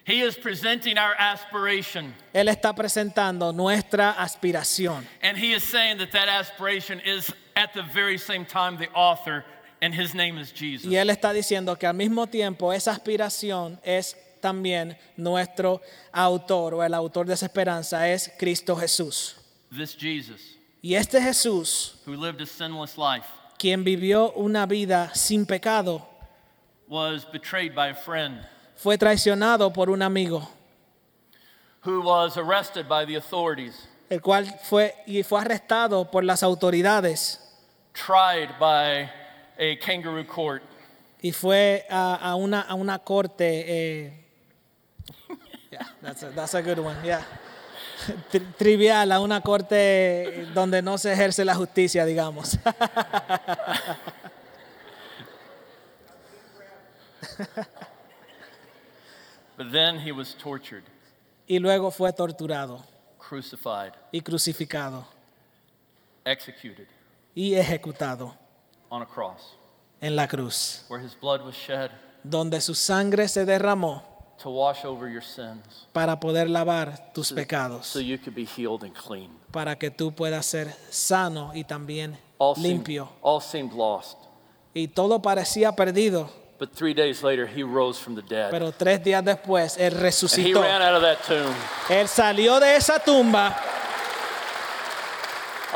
he 0.05 0.21
is 0.23 0.37
presenting 0.37 0.97
our 0.99 1.17
aspiration. 1.19 2.15
Él 2.33 2.49
está 2.49 2.73
presentando 2.77 3.53
nuestra 3.53 4.13
aspiración. 4.13 5.05
And 5.21 5.37
he 5.37 5.53
is 5.53 5.65
saying 5.65 5.99
that 5.99 6.13
that 6.13 6.29
aspiration 6.29 7.01
is 7.05 7.33
at 7.57 7.73
the 7.73 7.83
very 7.83 8.19
same 8.19 8.45
time 8.45 8.77
the 8.77 8.89
author, 8.93 9.45
and 9.81 9.95
his 9.95 10.15
name 10.15 10.39
is 10.39 10.53
Jesus. 10.53 10.87
Y 10.87 10.97
Él 10.97 11.11
está 11.11 11.33
diciendo 11.33 11.77
que 11.79 11.87
al 11.87 11.95
mismo 11.95 12.27
tiempo 12.27 12.73
esa 12.73 12.93
aspiración 12.93 13.81
es 13.83 14.15
también 14.41 14.97
nuestro 15.17 15.81
autor 16.13 16.75
o 16.75 16.83
el 16.83 16.95
autor 16.95 17.27
de 17.27 17.35
esa 17.35 17.47
esperanza 17.47 18.09
es 18.09 18.31
Cristo 18.39 18.77
Jesús. 18.77 19.37
This 19.71 19.97
Jesus, 19.97 20.57
Y 20.83 20.95
este 20.95 21.21
Jesús, 21.21 21.97
who 22.07 22.15
lived 22.15 22.41
a 22.41 22.47
sinless 22.47 22.97
life, 22.97 23.27
quien 23.59 23.83
vivió 23.83 24.33
una 24.37 24.67
vida 24.67 25.11
sin 25.15 25.47
pecado, 25.47 26.07
was 26.87 27.25
betrayed 27.33 27.75
by 27.75 27.89
a 27.89 27.95
friend, 27.95 28.47
fue 28.77 28.97
traicionado 28.97 29.73
por 29.73 29.91
un 29.91 30.03
amigo, 30.03 30.49
who 31.81 32.03
was 32.03 32.37
arrested 32.37 32.87
by 32.87 33.05
the 33.05 33.17
authorities, 33.17 33.89
el 34.09 34.21
cual 34.21 34.47
fue 34.63 34.95
y 35.07 35.23
fue 35.23 35.41
arrestado 35.41 36.11
por 36.11 36.23
las 36.23 36.43
autoridades 36.43 37.41
tried 37.97 38.59
by 38.61 39.11
a 39.59 39.77
kangaroo 39.77 40.25
court, 40.27 40.63
y 41.23 41.33
fue 41.33 41.85
a, 41.89 42.17
a 42.17 42.37
una, 42.37 42.61
a 42.69 42.75
una 42.75 42.99
corte. 42.99 43.65
eh, 43.67 44.13
yeah, 45.73 45.87
that's 46.03 46.23
a, 46.23 46.31
that's 46.31 46.55
a 46.55 46.63
good 46.63 46.79
one, 46.79 46.97
yeah. 47.05 47.23
Tri- 48.31 48.47
trivial, 48.59 49.11
a 49.11 49.21
una 49.21 49.41
corte 49.41 50.47
donde 50.55 50.83
no 50.83 50.99
se 50.99 51.13
ejerce 51.13 51.45
la 51.45 51.55
justicia, 51.55 52.05
digamos. 52.05 52.59
but 59.57 59.73
then 59.73 59.99
he 59.99 60.13
was 60.13 60.35
tortured, 60.35 60.85
y 61.49 61.59
luego 61.59 61.91
fue 61.91 62.13
torturado 62.13 62.85
crucified, 63.19 63.93
y 64.13 64.21
crucificado 64.21 65.07
executed 66.25 66.87
y 67.37 67.55
ejecutado 67.55 68.35
on 68.91 69.03
a 69.03 69.07
cross, 69.07 69.57
en 70.01 70.17
la 70.17 70.27
cruz, 70.27 70.85
where 70.89 71.01
his 71.05 71.15
blood 71.21 71.43
was 71.45 71.55
shed 71.55 71.91
donde 72.25 72.61
su 72.61 72.75
sangre 72.75 73.29
se 73.29 73.45
derramó 73.45 74.03
to 74.43 74.51
wash 74.51 74.85
over 74.85 75.09
your 75.09 75.23
sins 75.23 75.87
para 75.93 76.19
poder 76.19 76.49
lavar 76.51 77.13
tus 77.15 77.31
pecados, 77.33 77.87
so 77.87 78.01
you 78.01 78.19
could 78.19 78.35
be 78.35 78.45
healed 78.45 78.83
and 78.83 78.95
clean. 78.95 79.31
para 79.53 79.77
que 79.79 79.91
tú 79.91 80.13
puedas 80.13 80.45
ser 80.47 80.75
sano 80.91 81.53
y 81.55 81.63
también 81.65 82.19
All 82.39 82.55
seemed, 82.57 82.67
limpio. 82.69 83.09
all 83.23 83.41
seemed 83.41 83.73
lost. 83.73 84.19
Y 84.75 84.89
todo 84.89 85.21
parecía 85.23 85.75
perdido, 85.77 86.29
But 86.59 86.73
three 86.75 86.95
days 86.95 87.23
later, 87.23 87.47
he 87.47 87.63
rose 87.63 87.99
from 87.99 88.15
the 88.15 88.23
dead. 88.23 88.51
pero 88.51 88.73
tres 88.73 89.03
días 89.05 89.23
después 89.25 89.77
Él 89.79 89.93
and 89.93 89.97
he 89.97 90.03
resucitó. 90.03 90.63
ran 90.63 90.81
out 90.83 90.95
of 90.97 91.03
that 91.03 91.19
tomb, 91.27 91.55
Él 91.91 92.09
salió 92.09 92.59
de 92.61 92.77
esa 92.77 92.99
tumba 92.99 93.57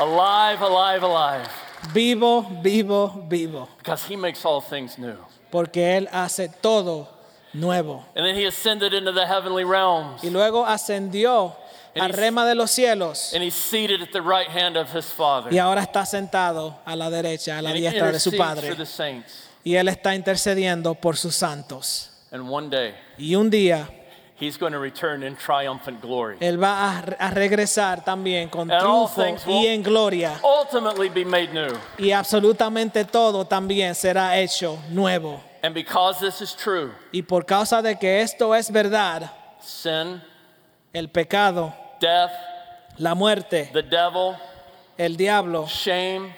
alive, 0.01 0.61
alive, 0.61 1.03
alive, 1.03 1.47
vivo, 1.93 2.41
vivo, 2.61 3.25
vivo, 3.29 3.69
because 3.77 4.03
he 4.07 4.15
makes 4.15 4.43
all 4.45 4.61
things 4.61 4.97
new. 4.97 5.15
porque 5.51 5.97
Él 5.97 6.07
hace 6.11 6.49
todo 6.61 7.07
nuevo. 7.53 8.05
And 8.15 8.25
then 8.25 8.35
he 8.35 8.45
ascended 8.45 8.93
into 8.93 9.11
the 9.11 9.25
heavenly 9.25 9.63
realms, 9.63 10.23
Y 10.23 10.29
luego 10.29 10.65
ascendió 10.65 11.55
he's- 11.93 12.15
rema 12.15 12.45
de 12.45 12.55
los 12.55 12.71
cielos 12.71 13.33
and 13.33 13.43
he's 13.43 13.53
seated 13.53 14.01
at 14.01 14.11
the 14.11 14.21
right 14.21 14.47
hand 14.49 14.77
of 14.77 14.91
his 14.95 15.05
Father. 15.05 15.51
y 15.53 15.57
ahora 15.59 15.81
está 15.81 16.05
sentado 16.05 16.75
a 16.85 16.95
la 16.95 17.09
derecha, 17.09 17.57
a 17.57 17.61
la 17.61 17.69
and 17.71 17.79
diestra 17.79 18.11
de 18.11 18.19
su 18.19 18.31
Padre. 18.37 18.67
for 18.69 18.77
the 18.77 18.85
saints. 18.85 19.47
Y 19.63 19.75
Él 19.75 19.87
está 19.89 20.15
intercediendo 20.15 20.95
por 20.95 21.15
sus 21.17 21.35
santos. 21.35 22.09
And 22.31 22.49
one 22.49 22.69
day, 22.69 22.95
Y 23.19 23.35
un 23.35 23.49
día 23.51 23.87
he's 24.41 24.57
going 24.57 24.73
to 24.73 24.79
return 24.79 25.23
in 25.23 25.35
triumphant 25.35 26.01
glory. 26.01 26.37
Él 26.41 26.57
va 26.57 26.97
a, 26.97 27.27
a 27.27 27.29
regresar 27.31 28.03
también 28.03 28.49
con 28.49 28.69
And 28.69 28.81
triunfo 28.81 29.23
y 29.47 29.67
en 29.67 29.83
gloria. 29.83 30.39
Ultimately, 30.43 31.09
be 31.09 31.23
made 31.23 31.53
new. 31.53 31.77
Y 31.97 32.11
absolutamente 32.11 33.05
todo 33.05 33.45
también 33.45 33.93
será 33.95 34.37
hecho 34.39 34.79
nuevo. 34.89 35.39
And 35.63 35.75
because 35.75 36.19
this 36.19 36.41
is 36.41 36.55
true, 36.55 36.91
Y 37.13 37.21
por 37.21 37.45
causa 37.45 37.81
de 37.83 37.95
que 37.95 38.21
esto 38.21 38.55
es 38.55 38.71
verdad, 38.71 39.31
sin, 39.61 40.19
el 40.91 41.07
pecado, 41.09 41.73
death, 41.99 42.31
la 42.97 43.13
muerte, 43.13 43.69
the 43.71 43.83
devil, 43.83 44.35
el 44.97 45.15
diablo, 45.15 45.67
shame, 45.67 46.33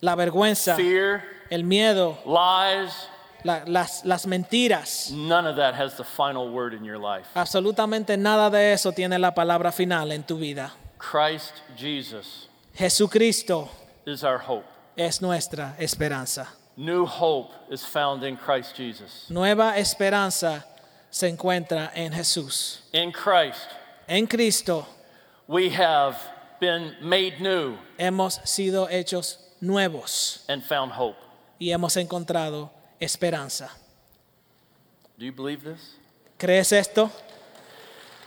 la 0.00 0.14
vergüenza, 0.14 0.76
fear, 0.76 1.24
el 1.50 1.64
miedo, 1.64 2.16
lies, 2.24 3.08
la- 3.44 3.64
las, 3.66 4.04
las 4.04 4.26
mentiras, 4.26 5.10
none 5.10 5.46
of 5.48 5.56
that 5.56 5.74
has 5.74 5.96
the 5.96 6.04
final 6.04 6.48
word 6.50 6.72
in 6.74 6.84
your 6.84 6.98
life. 6.98 7.26
absolutamente 7.34 8.16
nada 8.16 8.50
de 8.50 8.72
eso 8.72 8.92
tiene 8.92 9.18
la 9.18 9.32
palabra 9.34 9.72
final 9.72 10.10
en 10.12 10.22
tu 10.22 10.36
vida. 10.38 10.72
Christ 10.98 11.52
Jesus 11.76 12.48
Jesucristo 12.74 13.68
is 14.06 14.22
our 14.24 14.38
hope. 14.38 14.66
es 14.96 15.20
nuestra 15.22 15.74
esperanza. 15.78 16.48
New 16.76 17.04
hope 17.06 17.52
is 17.70 17.84
found 17.84 18.22
in 18.24 18.36
Christ 18.36 18.74
Jesus. 18.76 19.26
Nueva 19.28 19.76
esperanza 19.78 20.64
se 21.10 21.28
encuentra 21.28 21.90
en 21.94 22.12
Jesús. 22.12 22.80
In 22.92 23.12
Christ, 23.12 23.68
En 24.08 24.26
Cristo 24.26 24.86
we 25.46 25.68
have 25.70 26.16
been 26.60 26.94
made 27.00 27.40
new 27.40 27.76
hemos 27.98 28.40
sido 28.44 28.88
hechos 28.88 29.38
nuevos 29.60 30.44
and 30.48 30.62
found 30.62 30.92
hope. 30.92 31.16
y 31.58 31.70
hemos 31.70 31.96
encontrado 31.96 32.70
esperanza. 33.00 33.70
Do 35.18 35.24
you 35.24 35.32
believe 35.32 35.62
this? 35.64 35.94
¿Crees 36.38 36.72
esto? 36.72 37.10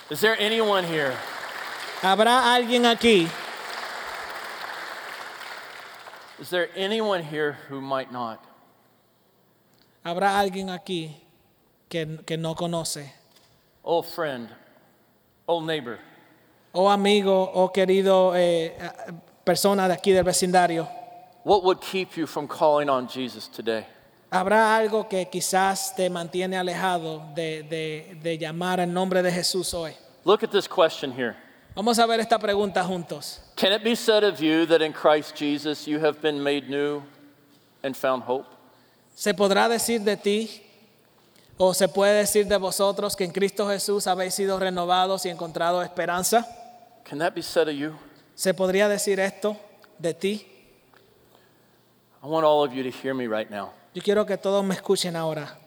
Is 0.10 0.22
there 0.22 0.36
anyone 0.40 0.84
here? 0.84 1.14
¿Habrá 2.02 2.54
alguien 2.54 2.86
aquí? 2.86 3.28
Is 6.40 6.50
there 6.50 6.70
anyone 6.76 7.24
here 7.24 7.58
who 7.70 7.80
might 7.82 8.12
not? 8.12 8.40
¿Habrá 10.06 10.38
alguien 10.40 10.70
aquí 10.70 11.16
que, 11.90 12.20
que 12.26 12.38
no 12.38 12.54
conoce? 12.56 13.12
Oh, 13.86 14.02
friend, 14.02 14.50
oh, 15.48 15.62
neighbor, 15.62 16.00
O 16.74 16.90
amigo 16.90 17.52
o 17.54 17.70
querido 17.72 18.34
eh, 18.36 18.74
persona 19.46 19.88
de 19.88 19.94
aquí 19.94 20.12
del 20.14 20.24
vecindario. 20.24 20.88
what 21.44 21.64
would 21.64 21.82
keep 21.82 22.16
you 22.18 22.26
from 22.26 22.48
calling 22.48 22.90
on 22.90 23.08
Jesus 23.08 23.48
today? 23.48 23.86
¿Habrá 24.34 24.76
algo 24.76 25.08
que 25.08 25.30
quizás 25.30 25.96
te 25.96 26.10
mantiene 26.10 26.58
alejado 26.58 27.24
de, 27.36 27.62
de, 27.62 28.18
de 28.20 28.38
llamar 28.40 28.80
el 28.80 28.92
nombre 28.92 29.22
de 29.22 29.32
Jesús 29.32 29.76
hoy? 29.76 29.94
Look 30.26 30.44
at 30.44 30.50
this 30.50 30.68
question 30.68 31.12
here. 31.12 31.36
Vamos 31.76 32.00
a 32.00 32.08
ver 32.08 32.20
esta 32.20 32.40
pregunta 32.40 32.84
juntos. 32.84 33.42
Can 33.56 33.72
it 33.74 33.84
be 33.84 33.96
said 33.96 34.24
of 34.24 34.40
you 34.40 34.66
that 34.66 34.82
in 34.82 34.92
Christ 34.92 35.36
Jesus 35.36 35.86
you 35.88 36.00
have 36.00 36.20
been 36.20 36.42
made 36.42 36.68
new 36.68 37.04
and 37.84 37.96
found 37.96 38.24
hope? 38.24 38.48
¿Se 39.14 39.36
podrá 39.36 39.70
decir 39.70 40.02
de 40.02 40.18
ti 40.18 40.64
o 41.60 41.76
se 41.76 41.88
puede 41.88 42.16
decir 42.18 42.48
de 42.48 42.58
vosotros 42.58 43.16
que 43.16 43.26
en 43.26 43.32
Cristo 43.32 43.68
Jesús 43.68 44.08
habéis 44.08 44.34
sido 44.34 44.58
renovados 44.58 45.28
y 45.28 45.30
encontrado 45.30 45.84
esperanza? 45.84 46.44
Can 47.04 47.20
that 47.20 47.36
be 47.36 47.44
said 47.44 47.68
of 47.68 47.76
you? 47.76 47.94
¿Se 48.34 48.56
podría 48.56 48.90
decir 48.90 49.20
esto 49.20 49.56
de 50.00 50.16
ti? 50.16 50.48
I 52.24 52.26
want 52.26 52.44
all 52.44 52.64
of 52.64 52.74
you 52.74 52.82
to 52.82 52.90
hear 52.90 53.14
me 53.14 53.28
right 53.28 53.52
now. 53.52 53.74
Yo 53.94 54.02
quiero 54.02 54.26
que 54.26 54.38
todos 54.38 54.64
me 54.64 54.74
escuchen 54.76 55.16
ahora. 55.16 55.58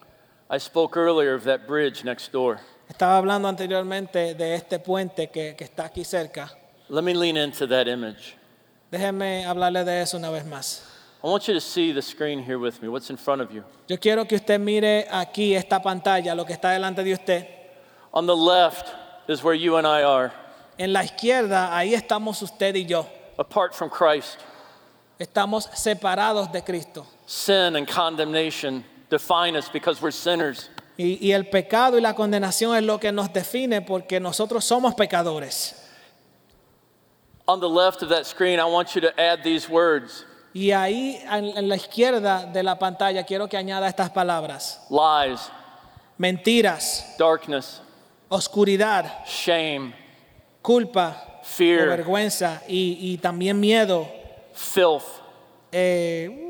I 0.51 0.59
spoke 0.59 0.97
earlier 0.99 1.35
of 1.35 1.45
that 1.45 1.67
bridge 1.67 2.05
next 2.05 2.33
door. 2.33 2.59
Estaba 2.89 3.17
hablando 3.19 3.49
anteriormente 3.49 4.35
de 4.35 4.55
este 4.55 4.79
puente 4.79 5.29
que, 5.31 5.55
que 5.57 5.65
está 5.65 5.87
aquí 5.87 6.05
cerca. 6.05 6.51
Let 6.89 7.03
me 7.03 7.15
lean 7.15 7.37
into 7.37 7.67
that 7.67 7.87
image. 7.89 8.37
Déjenme 8.91 9.45
hablarle 9.45 9.85
de 9.85 10.03
eso 10.03 10.17
una 10.17 10.31
vez 10.31 10.45
más. 10.45 10.83
I 11.25 11.29
want 11.29 11.49
you 11.49 11.55
to 11.55 11.61
see 11.61 11.93
the 11.93 12.03
screen 12.03 12.41
here 12.45 12.59
with 12.59 12.81
me, 12.81 12.89
what's 12.89 13.11
in 13.11 13.17
front 13.17 13.43
of 13.43 13.51
you. 13.53 13.65
Yo 13.89 13.97
quiero 13.99 14.25
que 14.27 14.37
usted 14.37 14.61
mire 14.61 15.07
aquí 15.11 15.55
esta 15.57 15.83
pantalla, 15.83 16.35
lo 16.37 16.45
que 16.45 16.53
está 16.53 16.71
delante 16.71 17.03
de 17.03 17.13
usted. 17.13 17.47
On 18.13 18.27
the 18.27 18.37
left 18.37 18.89
is 19.29 19.43
where 19.43 19.55
you 19.55 19.77
and 19.77 19.87
I 19.87 20.03
are, 20.05 20.33
En 20.79 20.93
la 20.93 21.03
izquierda, 21.03 21.77
ahí 21.77 21.95
estamos 21.95 22.41
usted 22.43 22.75
y 22.77 22.85
yo. 22.85 23.07
apart 23.39 23.75
from 23.75 23.91
Christ. 23.91 24.39
Estamos 25.19 25.65
separados 25.75 26.53
de 26.53 26.63
Cristo. 26.63 27.07
Sin 27.27 27.77
and 27.77 27.87
condemnation 27.89 28.85
define 29.11 29.57
us 29.57 29.69
because 29.69 30.01
we're 30.01 30.13
sinners. 30.13 30.71
Y, 30.99 31.19
y 31.21 31.33
el 31.33 31.45
pecado 31.47 31.99
y 31.99 32.01
la 32.01 32.15
condenación 32.15 32.75
es 32.77 32.83
lo 32.83 32.99
que 32.99 33.13
nos 33.13 33.33
define 33.33 33.83
porque 33.83 34.19
nosotros 34.21 34.65
somos 34.65 34.95
pecadores. 34.95 35.75
On 37.49 37.61
the 37.61 37.69
left 37.69 38.03
of 38.03 38.09
that 38.09 38.27
screen, 38.27 38.59
I 38.59 38.65
want 38.65 38.95
you 38.95 39.01
to 39.03 39.21
add 39.21 39.43
these 39.45 39.69
words 39.69 40.25
Y 40.55 40.71
ahí 40.73 41.21
en, 41.31 41.57
en 41.57 41.69
la 41.69 41.77
izquierda 41.77 42.47
de 42.47 42.63
la 42.63 42.79
pantalla 42.79 43.25
quiero 43.25 43.47
que 43.47 43.57
añada 43.59 43.89
estas 43.89 44.11
palabras. 44.11 44.81
lies, 44.91 45.51
Mentiras, 46.19 47.15
darkness, 47.19 47.83
oscuridad, 48.31 49.23
shame, 49.27 49.95
culpa, 50.63 51.41
o 51.43 51.45
fear, 51.45 51.89
vergüenza 51.89 52.63
y, 52.67 52.97
y 53.13 53.19
también 53.19 53.61
miedo, 53.61 54.09
filth, 54.55 55.05
eh, 55.71 56.46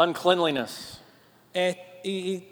uncleanliness. 0.00 0.98
eh, 1.54 2.00
y, 2.04 2.42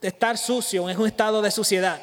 estar 0.00 0.38
sucio, 0.38 0.88
es 0.88 0.96
un 0.96 1.06
estado 1.06 1.42
de 1.42 1.50
suciedad. 1.50 2.00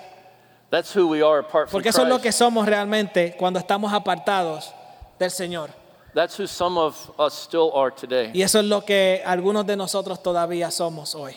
That's 0.69 0.93
who 0.95 1.07
we 1.07 1.21
are 1.23 1.39
apart 1.39 1.69
from 1.69 1.77
Porque 1.77 1.89
eso 1.89 2.01
es 2.03 2.09
lo 2.09 2.17
que 2.17 2.23
Christ. 2.29 2.39
somos 2.39 2.65
realmente 2.65 3.35
cuando 3.37 3.59
estamos 3.59 3.93
apartados 3.93 4.73
del 5.17 5.31
Señor. 5.31 5.69
That's 6.13 6.37
who 6.39 6.47
some 6.47 6.77
of 6.77 7.11
us 7.19 7.33
still 7.33 7.71
are 7.75 7.91
today. 7.91 8.31
Y 8.33 8.41
eso 8.41 8.59
es 8.59 8.65
lo 8.65 8.81
que 8.83 9.21
algunos 9.25 9.65
de 9.65 9.75
nosotros 9.75 10.21
todavía 10.21 10.71
somos 10.71 11.13
hoy. 11.15 11.35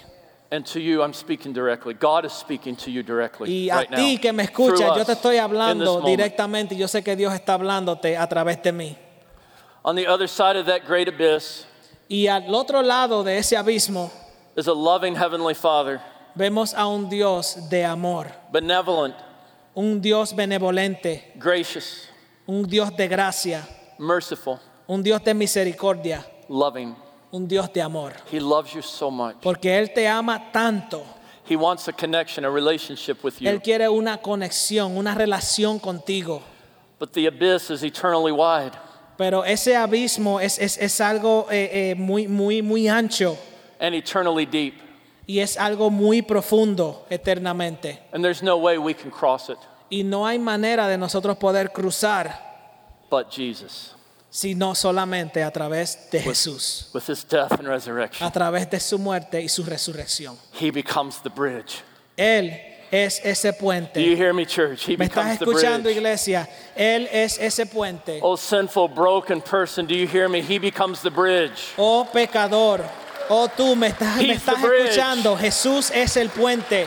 And 0.50 0.64
to 0.72 0.80
you, 0.80 1.02
I'm 1.02 1.12
speaking 1.12 1.52
directly. 1.52 1.92
God 1.94 2.24
is 2.24 2.32
speaking 2.32 2.74
to 2.76 2.90
you 2.90 3.02
directly 3.02 3.66
Y 3.66 3.70
a 3.70 3.80
right 3.80 3.90
ti 3.94 4.14
now. 4.14 4.20
que 4.22 4.32
me 4.32 4.46
through 4.46 4.70
escuchas, 4.72 4.94
yo 4.96 5.00
us 5.02 5.06
te 5.06 5.12
estoy 5.12 5.36
in 5.36 5.42
hablando 5.42 5.94
moment. 6.00 6.06
directamente 6.06 6.74
y 6.74 6.78
yo 6.78 6.88
sé 6.88 7.04
que 7.04 7.14
Dios 7.16 7.34
está 7.34 7.52
hablándote 7.54 8.16
a 8.16 8.26
través 8.26 8.62
de 8.62 8.72
mí. 8.72 8.96
On 9.84 9.94
the 9.94 10.06
other 10.08 10.26
side 10.26 10.56
of 10.56 10.66
that 10.66 10.86
great 10.86 11.06
abyss 11.06 11.66
Y 12.08 12.26
al 12.26 12.54
otro 12.54 12.82
lado 12.82 13.22
de 13.22 13.38
ese 13.38 13.56
abismo 13.56 14.10
is 14.56 14.66
a 14.66 14.72
loving 14.72 15.14
heavenly 15.14 15.54
Father, 15.54 16.00
vemos 16.34 16.74
a 16.74 16.86
un 16.86 17.08
Dios 17.08 17.68
de 17.68 17.84
amor, 17.84 18.32
benevolent, 18.50 19.14
un 19.74 20.00
Dios 20.00 20.34
benevolente, 20.34 21.32
gracious, 21.36 22.08
un 22.46 22.66
Dios 22.66 22.96
de 22.96 23.06
gracia, 23.08 23.68
merciful, 23.98 24.58
un 24.86 25.02
Dios 25.02 25.22
de 25.22 25.34
misericordia, 25.34 26.24
loving. 26.48 26.96
un 27.30 27.46
Dios 27.46 27.70
de 27.72 27.82
amor. 27.82 28.14
He 28.32 28.40
loves 28.40 28.72
you 28.72 28.82
so 28.82 29.10
much. 29.10 29.36
Porque 29.42 29.78
Él 29.78 29.92
te 29.92 30.08
ama 30.08 30.50
tanto. 30.52 31.04
He 31.48 31.56
wants 31.56 31.88
a 31.88 31.92
connection, 31.92 32.44
a 32.44 32.50
relationship 32.50 33.22
with 33.22 33.40
you. 33.40 33.48
Él 33.48 33.62
quiere 33.62 33.88
una 33.88 34.18
conexión, 34.18 34.96
una 34.96 35.14
relación 35.14 35.78
contigo. 35.78 36.42
But 36.98 37.12
the 37.12 37.26
abyss 37.26 37.70
is 37.70 37.84
eternally 37.84 38.32
wide. 38.32 38.76
Pero 39.18 39.44
ese 39.44 39.76
abismo 39.76 40.40
es, 40.40 40.58
es- 40.58 40.78
es 40.78 41.00
algo 41.02 41.48
eh, 41.50 41.90
eh, 41.90 41.94
muy, 41.96 42.26
muy, 42.28 42.62
muy 42.62 42.88
ancho 42.88 43.36
and 43.80 43.94
eternally 43.94 44.46
deep. 44.46 44.74
y 45.26 45.40
es 45.40 45.58
algo 45.58 45.90
muy 45.90 46.22
profundo 46.22 47.04
eternamente. 47.10 47.98
And 48.12 48.22
there's 48.24 48.42
no 48.42 48.56
way 48.56 48.78
we 48.78 48.94
can 48.94 49.10
cross 49.10 49.50
it 49.50 49.58
Y 49.90 50.04
no 50.04 50.26
hay 50.26 50.38
manera 50.38 50.86
de 50.88 50.96
nosotros 50.96 51.36
poder 51.36 51.72
cruzar 51.72 52.46
but 53.10 53.28
Jesus 53.30 53.94
sino 54.30 54.74
solamente 54.74 55.42
a 55.42 55.50
través 55.50 56.10
de 56.12 56.20
Jesús, 56.20 56.90
with 56.92 57.08
his 57.08 57.24
death 57.26 57.50
and 57.52 57.66
resurrection. 57.66 58.26
a 58.26 58.30
través 58.30 58.68
de 58.70 58.78
su 58.78 58.98
muerte 58.98 59.40
y 59.42 59.48
su 59.48 59.64
resurrección. 59.64 60.36
He 60.60 60.70
becomes 60.70 61.20
the 61.22 61.30
bridge. 61.30 61.82
Él 62.16 62.52
es 62.90 63.20
ese 63.24 63.52
Do 63.52 64.00
you 64.00 64.16
hear 64.16 64.32
me, 64.32 64.44
church? 64.44 64.86
He 64.86 64.96
¿Me 64.96 65.06
estás 65.06 65.14
becomes 65.36 65.38
the 65.38 65.44
escuchando, 65.44 65.82
bridge. 65.84 65.96
iglesia? 65.96 66.48
Él 66.76 67.08
es 67.12 67.38
ese 67.38 67.66
puente. 67.66 68.20
Oh, 68.22 68.36
sinful, 68.36 68.88
broken 68.88 69.40
person, 69.40 69.86
do 69.86 69.94
you 69.94 70.06
hear 70.06 70.28
me? 70.28 70.40
He 70.40 70.58
becomes 70.58 71.00
the 71.02 71.10
bridge. 71.10 71.72
Oh 71.76 72.08
pecador, 72.12 72.84
oh 73.28 73.48
tú 73.48 73.76
me 73.76 73.88
estás, 73.88 74.16
me 74.16 74.32
He's 74.34 74.44
the 74.44 74.52
estás 74.52 74.62
bridge. 74.62 74.90
escuchando. 74.96 75.36
Jesús 75.36 75.90
es 75.94 76.16
el 76.16 76.28
puente. 76.28 76.86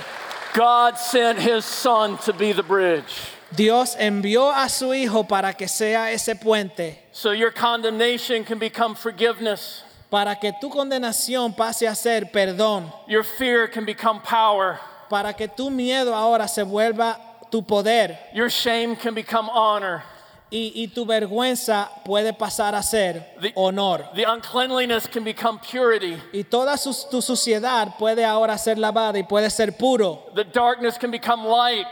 God 0.53 0.97
sent 0.97 1.39
his 1.39 1.63
son 1.65 2.17
to 2.19 2.33
be 2.33 2.51
the 2.53 2.63
bridge. 2.63 3.13
Dios 3.55 3.95
envió 3.99 4.49
a 4.53 4.69
su 4.69 4.93
Hijo 4.93 5.23
para 5.27 5.53
que 5.53 5.67
sea 5.67 6.11
ese 6.11 6.35
puente, 6.35 6.97
So 7.11 7.31
your 7.31 7.51
condemnation 7.51 8.43
can 8.45 8.59
become 8.59 8.95
forgiveness. 8.95 9.83
para 10.09 10.35
que 10.35 10.51
tu 10.59 10.69
condenación 10.69 11.53
pase 11.55 11.85
a 11.87 11.95
ser 11.95 12.31
perdón, 12.31 12.91
Your 13.07 13.23
fear 13.23 13.67
can 13.67 13.85
become 13.85 14.21
power. 14.21 14.79
Para 15.11 15.33
que 15.33 15.47
tu 15.49 15.69
miedo 15.69 16.15
ahora 16.15 16.47
se 16.47 16.63
vuelva 16.63 17.19
tu 17.51 17.61
poder 17.61 18.17
Your 18.33 18.49
shame 18.49 18.95
can 18.95 19.13
become 19.13 19.49
honor. 19.53 20.03
y, 20.49 20.71
y 20.75 20.87
tu 20.87 21.05
vergüenza 21.05 21.89
puede 22.05 22.33
pasar 22.33 22.75
a 22.75 22.81
ser 22.81 23.35
The- 23.41 23.51
honor. 23.55 24.09
The 24.15 24.25
uncleanliness 24.25 25.07
can 25.07 25.23
become 25.25 25.59
purity. 25.59 26.17
Y 26.33 26.43
toda 26.43 26.77
su- 26.77 27.09
tu 27.09 27.21
suciedad 27.21 27.97
puede 27.97 28.23
ahora 28.25 28.57
ser 28.57 28.77
lavada 28.77 29.17
y 29.19 29.23
puede 29.23 29.49
ser 29.49 29.73
puro. 29.77 30.31
The 30.35 30.45
darkness 30.45 30.97
can 30.97 31.11
become 31.11 31.45
light. 31.45 31.87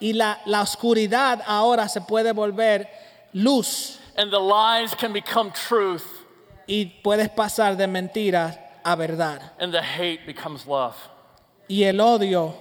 Y 0.00 0.12
la, 0.12 0.38
la 0.46 0.62
oscuridad 0.62 1.42
ahora 1.46 1.88
se 1.88 2.00
puede 2.00 2.32
volver 2.32 2.88
luz. 3.32 3.98
And 4.16 4.30
the 4.32 4.38
lies 4.40 4.94
can 4.94 5.12
become 5.12 5.50
truth. 5.52 6.04
Y 6.68 6.86
puedes 7.02 7.28
pasar 7.30 7.76
de 7.76 7.86
mentiras 7.86 8.56
a 8.84 8.94
verdad. 8.96 9.40
And 9.58 9.72
the 9.72 9.82
hate 9.82 10.24
becomes 10.26 10.66
love. 10.66 10.94
Y 11.68 11.84
el 11.84 12.00
odio 12.00 12.54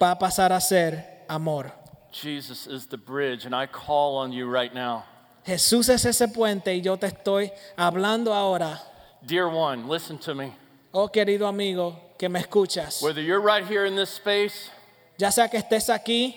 va 0.00 0.12
a 0.12 0.18
pasar 0.18 0.52
a 0.52 0.60
ser 0.60 1.24
amor. 1.28 1.72
Jesus 2.10 2.66
is 2.66 2.86
the 2.86 2.96
bridge, 2.96 3.44
and 3.44 3.54
I 3.54 3.66
call 3.66 4.16
on 4.16 4.32
you 4.32 4.50
right 4.50 4.72
now. 4.72 5.04
Jesús 5.46 5.88
es 5.88 6.04
ese 6.04 6.28
puente 6.28 6.74
y 6.74 6.80
yo 6.80 6.96
te 6.96 7.06
estoy 7.06 7.50
hablando 7.76 8.34
ahora. 8.34 8.80
Dear 9.26 9.48
one, 9.48 9.88
listen 9.88 10.18
to 10.18 10.34
me. 10.34 10.52
Oh 10.92 11.08
querido 11.08 11.46
amigo 11.46 12.14
que 12.18 12.28
me 12.28 12.40
escuchas. 12.40 13.02
Whether 13.02 13.22
you're 13.22 13.40
right 13.40 13.64
here 13.64 13.86
in 13.86 13.96
this 13.96 14.10
space 14.10 14.70
Ya 15.18 15.30
sea 15.32 15.48
que 15.48 15.58
estés 15.58 15.88
aquí 15.88 16.34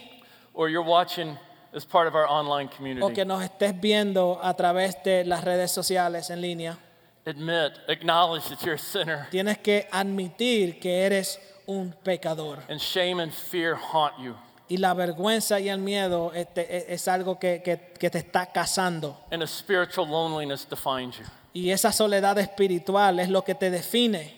or 0.53 0.69
you're 0.69 0.81
watching 0.85 1.37
as 1.73 1.85
part 1.85 2.07
of 2.07 2.15
our 2.15 2.25
online 2.27 2.67
o 2.67 2.75
community. 2.75 3.13
que 3.13 3.25
nos 3.25 3.43
estés 3.43 3.79
viendo 3.79 4.39
a 4.41 4.55
través 4.55 5.01
de 5.03 5.23
las 5.23 5.43
redes 5.43 5.71
sociales 5.71 6.29
en 6.29 6.41
línea, 6.41 6.77
Admit, 7.25 7.73
acknowledge 7.87 8.49
that 8.49 8.63
you're 8.65 8.75
a 8.75 8.79
sinner, 8.79 9.27
tienes 9.29 9.59
que 9.59 9.87
admitir 9.91 10.79
que 10.79 11.05
eres 11.05 11.39
un 11.71 11.93
pecador. 12.03 12.59
and 12.69 12.79
shame 12.79 13.19
and 13.21 13.31
fear 13.33 13.75
haunt 13.75 14.13
you. 14.19 14.35
Y 14.69 14.77
la 14.77 14.93
vergüenza 14.93 15.59
y 15.59 15.67
el 15.69 15.79
miedo 15.79 16.31
este, 16.33 16.93
es 16.93 17.07
algo 17.07 17.37
que, 17.37 17.61
que- 17.61 17.93
que 17.99 18.09
te 18.09 18.19
está 18.19 18.45
cazando. 18.53 19.17
And 19.31 19.43
a 19.43 19.47
spiritual 19.47 20.07
loneliness 20.07 20.65
defines 20.65 21.17
you. 21.17 21.25
Y 21.53 21.71
esa 21.71 21.91
soledad 21.91 22.37
espiritual 22.37 23.19
es 23.19 23.27
lo 23.29 23.41
que 23.43 23.53
te 23.55 23.69
define. 23.69 24.33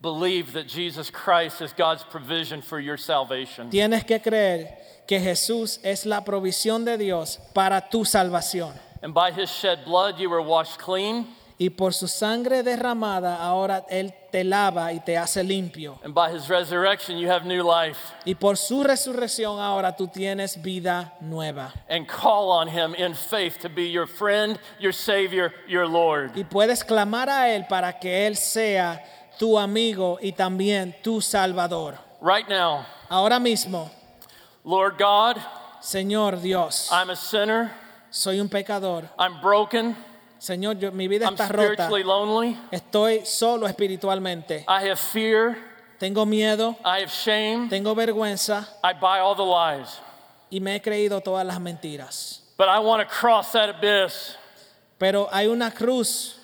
Believe 0.00 0.52
that 0.52 0.66
Jesus 0.68 1.10
Christ 1.10 1.60
is 1.60 1.72
God's 1.72 2.02
provision 2.04 2.60
for 2.62 2.80
your 2.80 2.96
salvation. 2.98 3.70
Tienes 3.70 4.04
que 4.04 4.20
creer 4.20 4.76
que 5.06 5.20
Jesús 5.20 5.78
es 5.82 6.04
la 6.06 6.24
provisión 6.24 6.84
de 6.84 6.96
Dios 6.98 7.38
para 7.52 7.80
tu 7.88 8.04
salvación. 8.04 8.72
And 9.02 9.14
by 9.14 9.30
his 9.32 9.48
shed 9.50 9.84
blood, 9.84 10.18
you 10.18 10.28
were 10.28 10.42
washed 10.42 10.78
clean. 10.78 11.26
Y 11.60 11.70
por 11.70 11.92
su 11.92 12.06
sangre 12.06 12.62
derramada, 12.62 13.42
ahora 13.42 13.84
Él 13.90 14.14
te 14.30 14.44
lava 14.44 14.92
y 14.92 15.00
te 15.00 15.18
hace 15.18 15.42
limpio. 15.42 15.98
And 16.04 16.14
by 16.14 16.30
his 16.30 16.48
resurrection, 16.48 17.18
you 17.18 17.28
have 17.28 17.44
new 17.44 17.64
life. 17.64 17.98
Y 18.24 18.34
por 18.34 18.56
su 18.56 18.84
resurrección, 18.84 19.58
ahora 19.58 19.96
tú 19.96 20.06
tienes 20.06 20.62
vida 20.62 21.14
nueva. 21.20 21.72
And 21.88 22.06
call 22.06 22.52
on 22.52 22.68
him 22.68 22.94
in 22.94 23.12
faith 23.12 23.58
to 23.62 23.68
be 23.68 23.90
your 23.90 24.06
friend, 24.06 24.56
your 24.78 24.92
Savior, 24.92 25.52
your 25.66 25.88
Lord. 25.88 26.30
Y 26.36 26.44
puedes 26.44 26.84
clamar 26.84 27.28
a 27.28 27.48
Él 27.52 27.66
para 27.68 27.98
que 27.98 28.28
Él 28.28 28.36
sea 28.36 29.02
tu 29.36 29.58
amigo 29.58 30.18
y 30.22 30.30
también 30.32 30.94
tu 31.02 31.20
salvador. 31.20 31.98
Right 32.20 32.48
now, 32.48 32.84
Ahora 33.08 33.40
mismo, 33.40 33.90
Lord 34.64 34.96
God, 34.96 35.38
Señor 35.80 36.40
Dios, 36.40 36.88
I'm 36.92 37.10
a 37.10 37.16
sinner. 37.16 37.70
soy 38.10 38.38
un 38.38 38.48
pecador. 38.48 39.08
I'm 39.18 39.40
broken. 39.40 39.96
Señor, 40.38 40.78
yo- 40.78 40.92
mi 40.92 41.08
vida 41.08 41.26
I'm 41.26 41.34
está 41.34 41.48
rota. 41.48 41.72
spiritually 41.88 42.04
lonely. 42.04 42.56
Estoy 42.70 43.24
solo 43.26 43.66
espiritualmente. 43.66 44.64
I 44.68 44.88
have 44.88 44.98
fear. 44.98 45.56
Tengo 45.98 46.24
miedo, 46.24 46.76
I 46.84 47.00
have 47.02 47.10
shame. 47.10 47.68
tengo 47.68 47.92
vergüenza 47.94 48.68
I 48.84 48.92
buy 48.92 49.18
all 49.18 49.34
the 49.34 49.42
lies. 49.44 49.98
y 50.48 50.60
me 50.60 50.76
he 50.76 50.80
creído 50.80 51.20
todas 51.20 51.44
las 51.44 51.58
mentiras. 51.58 52.40
But 52.56 52.68
I 52.68 52.78
want 52.78 53.02
to 53.02 53.08
cross 53.12 53.50
that 53.52 53.68
abyss. 53.68 54.36
Pero 54.98 55.28
hay 55.32 55.48
una 55.48 55.72
cruz, 55.72 56.36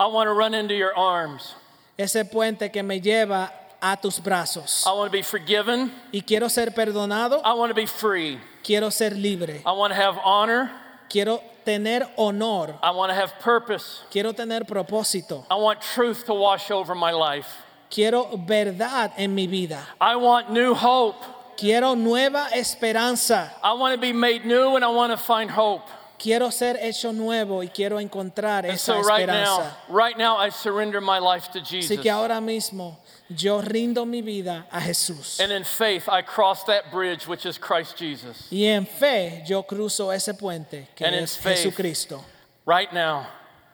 I 0.00 0.06
want 0.06 0.26
to 0.28 0.32
run 0.34 0.54
into 0.54 0.74
your 0.74 0.92
arms. 0.96 1.54
ese 1.96 2.24
puente 2.24 2.70
que 2.72 2.82
me 2.82 3.00
lleva 3.00 3.52
a 3.80 3.96
tus 3.96 4.18
brazos. 4.20 4.82
I 4.84 4.90
want 4.90 5.12
to 5.12 5.16
be 5.16 5.22
forgiven. 5.22 5.92
Y 6.12 6.22
quiero 6.22 6.48
ser 6.48 6.72
perdonado, 6.74 7.40
I 7.44 7.52
want 7.54 7.70
to 7.70 7.74
be 7.76 7.86
free. 7.86 8.40
quiero 8.64 8.90
ser 8.90 9.12
libre, 9.16 9.62
I 9.64 9.70
want 9.70 9.94
to 9.94 10.00
have 10.00 10.18
honor. 10.24 10.68
quiero 11.08 11.40
tener 11.66 12.08
honor, 12.16 12.78
I 12.82 12.92
want 12.92 13.10
to 13.10 13.14
have 13.14 13.38
purpose. 13.40 14.00
quiero 14.10 14.32
tener 14.32 14.60
propósito, 14.64 15.44
I 15.50 15.56
want 15.56 15.82
truth 15.82 16.24
to 16.26 16.32
wash 16.34 16.70
over 16.70 16.94
my 16.94 17.10
life. 17.10 17.46
quiero 17.90 18.36
verdad 18.46 19.12
en 19.18 19.34
mi 19.34 19.46
vida, 19.46 19.80
I 20.00 20.16
want 20.16 20.50
new 20.50 20.72
hope. 20.74 21.16
quiero 21.58 21.94
nueva 21.94 22.48
esperanza, 22.54 23.50
I 23.62 23.72
want 23.74 23.94
to 23.94 24.00
be 24.00 24.12
made 24.12 24.44
new 24.46 24.76
and 24.76 24.84
I 24.84 24.88
want 24.88 25.10
to 25.12 25.16
find 25.18 25.50
hope. 25.50 25.82
quiero 26.18 26.48
ser 26.50 26.76
hecho 26.80 27.12
nuevo 27.12 27.58
y 27.62 27.66
quiero 27.68 27.98
encontrar 27.98 28.64
And 28.64 28.72
esa 28.72 28.92
so 28.94 29.02
right 29.02 29.26
now, 29.26 29.58
esperanza. 29.60 29.76
right 29.90 30.16
now 30.16 30.36
I 30.38 30.48
surrender 30.50 31.00
my 31.02 31.18
life 31.18 31.50
to 31.52 31.60
Así 31.60 31.82
Jesus. 31.82 32.00
que 32.00 32.10
ahora 32.10 32.40
mismo 32.40 32.96
yo 33.28 33.60
rindo 33.60 34.06
mi 34.06 34.22
vida 34.22 34.66
a 34.70 34.80
Jesús. 34.80 35.40
And 35.40 35.52
in 35.52 35.64
faith 35.64 36.08
I 36.08 36.22
cross 36.22 36.64
that 36.64 36.90
bridge 36.92 37.26
which 37.26 37.44
is 37.46 37.58
Christ 37.58 37.96
Jesus. 37.98 38.46
Y 38.50 38.64
en 38.66 38.86
fe 38.86 39.42
yo 39.46 39.62
cruzo 39.64 40.12
ese 40.12 40.34
puente 40.34 40.88
que 40.94 41.04
And 41.06 41.14
in 41.16 41.24
es 41.24 41.36
faith. 41.36 41.58
Jesucristo. 41.58 42.24
Right 42.66 42.92
now 42.92 43.26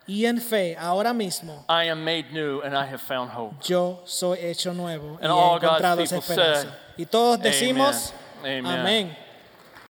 Y 0.06 0.24
en 0.26 0.40
fe, 0.40 0.74
ahora 0.76 1.14
mismo, 1.14 1.64
I 1.68 1.84
am 1.84 2.04
made 2.04 2.32
new 2.32 2.60
and 2.62 2.76
I 2.76 2.84
have 2.86 3.00
found 3.00 3.30
hope. 3.30 3.54
yo 3.68 4.00
soy 4.04 4.36
hecho 4.40 4.72
nuevo 4.74 5.12
y 5.14 5.18
And 5.22 5.26
he 5.26 5.28
all 5.28 5.60
God's 5.60 5.64
encontrado 5.80 6.02
esa 6.02 6.16
people 6.16 6.32
esperanza. 6.34 6.62
said, 6.62 6.74
Y 6.98 7.04
todos 7.06 7.38
decimos, 7.40 8.12
Amen. 8.40 8.66
amén. 8.66 9.16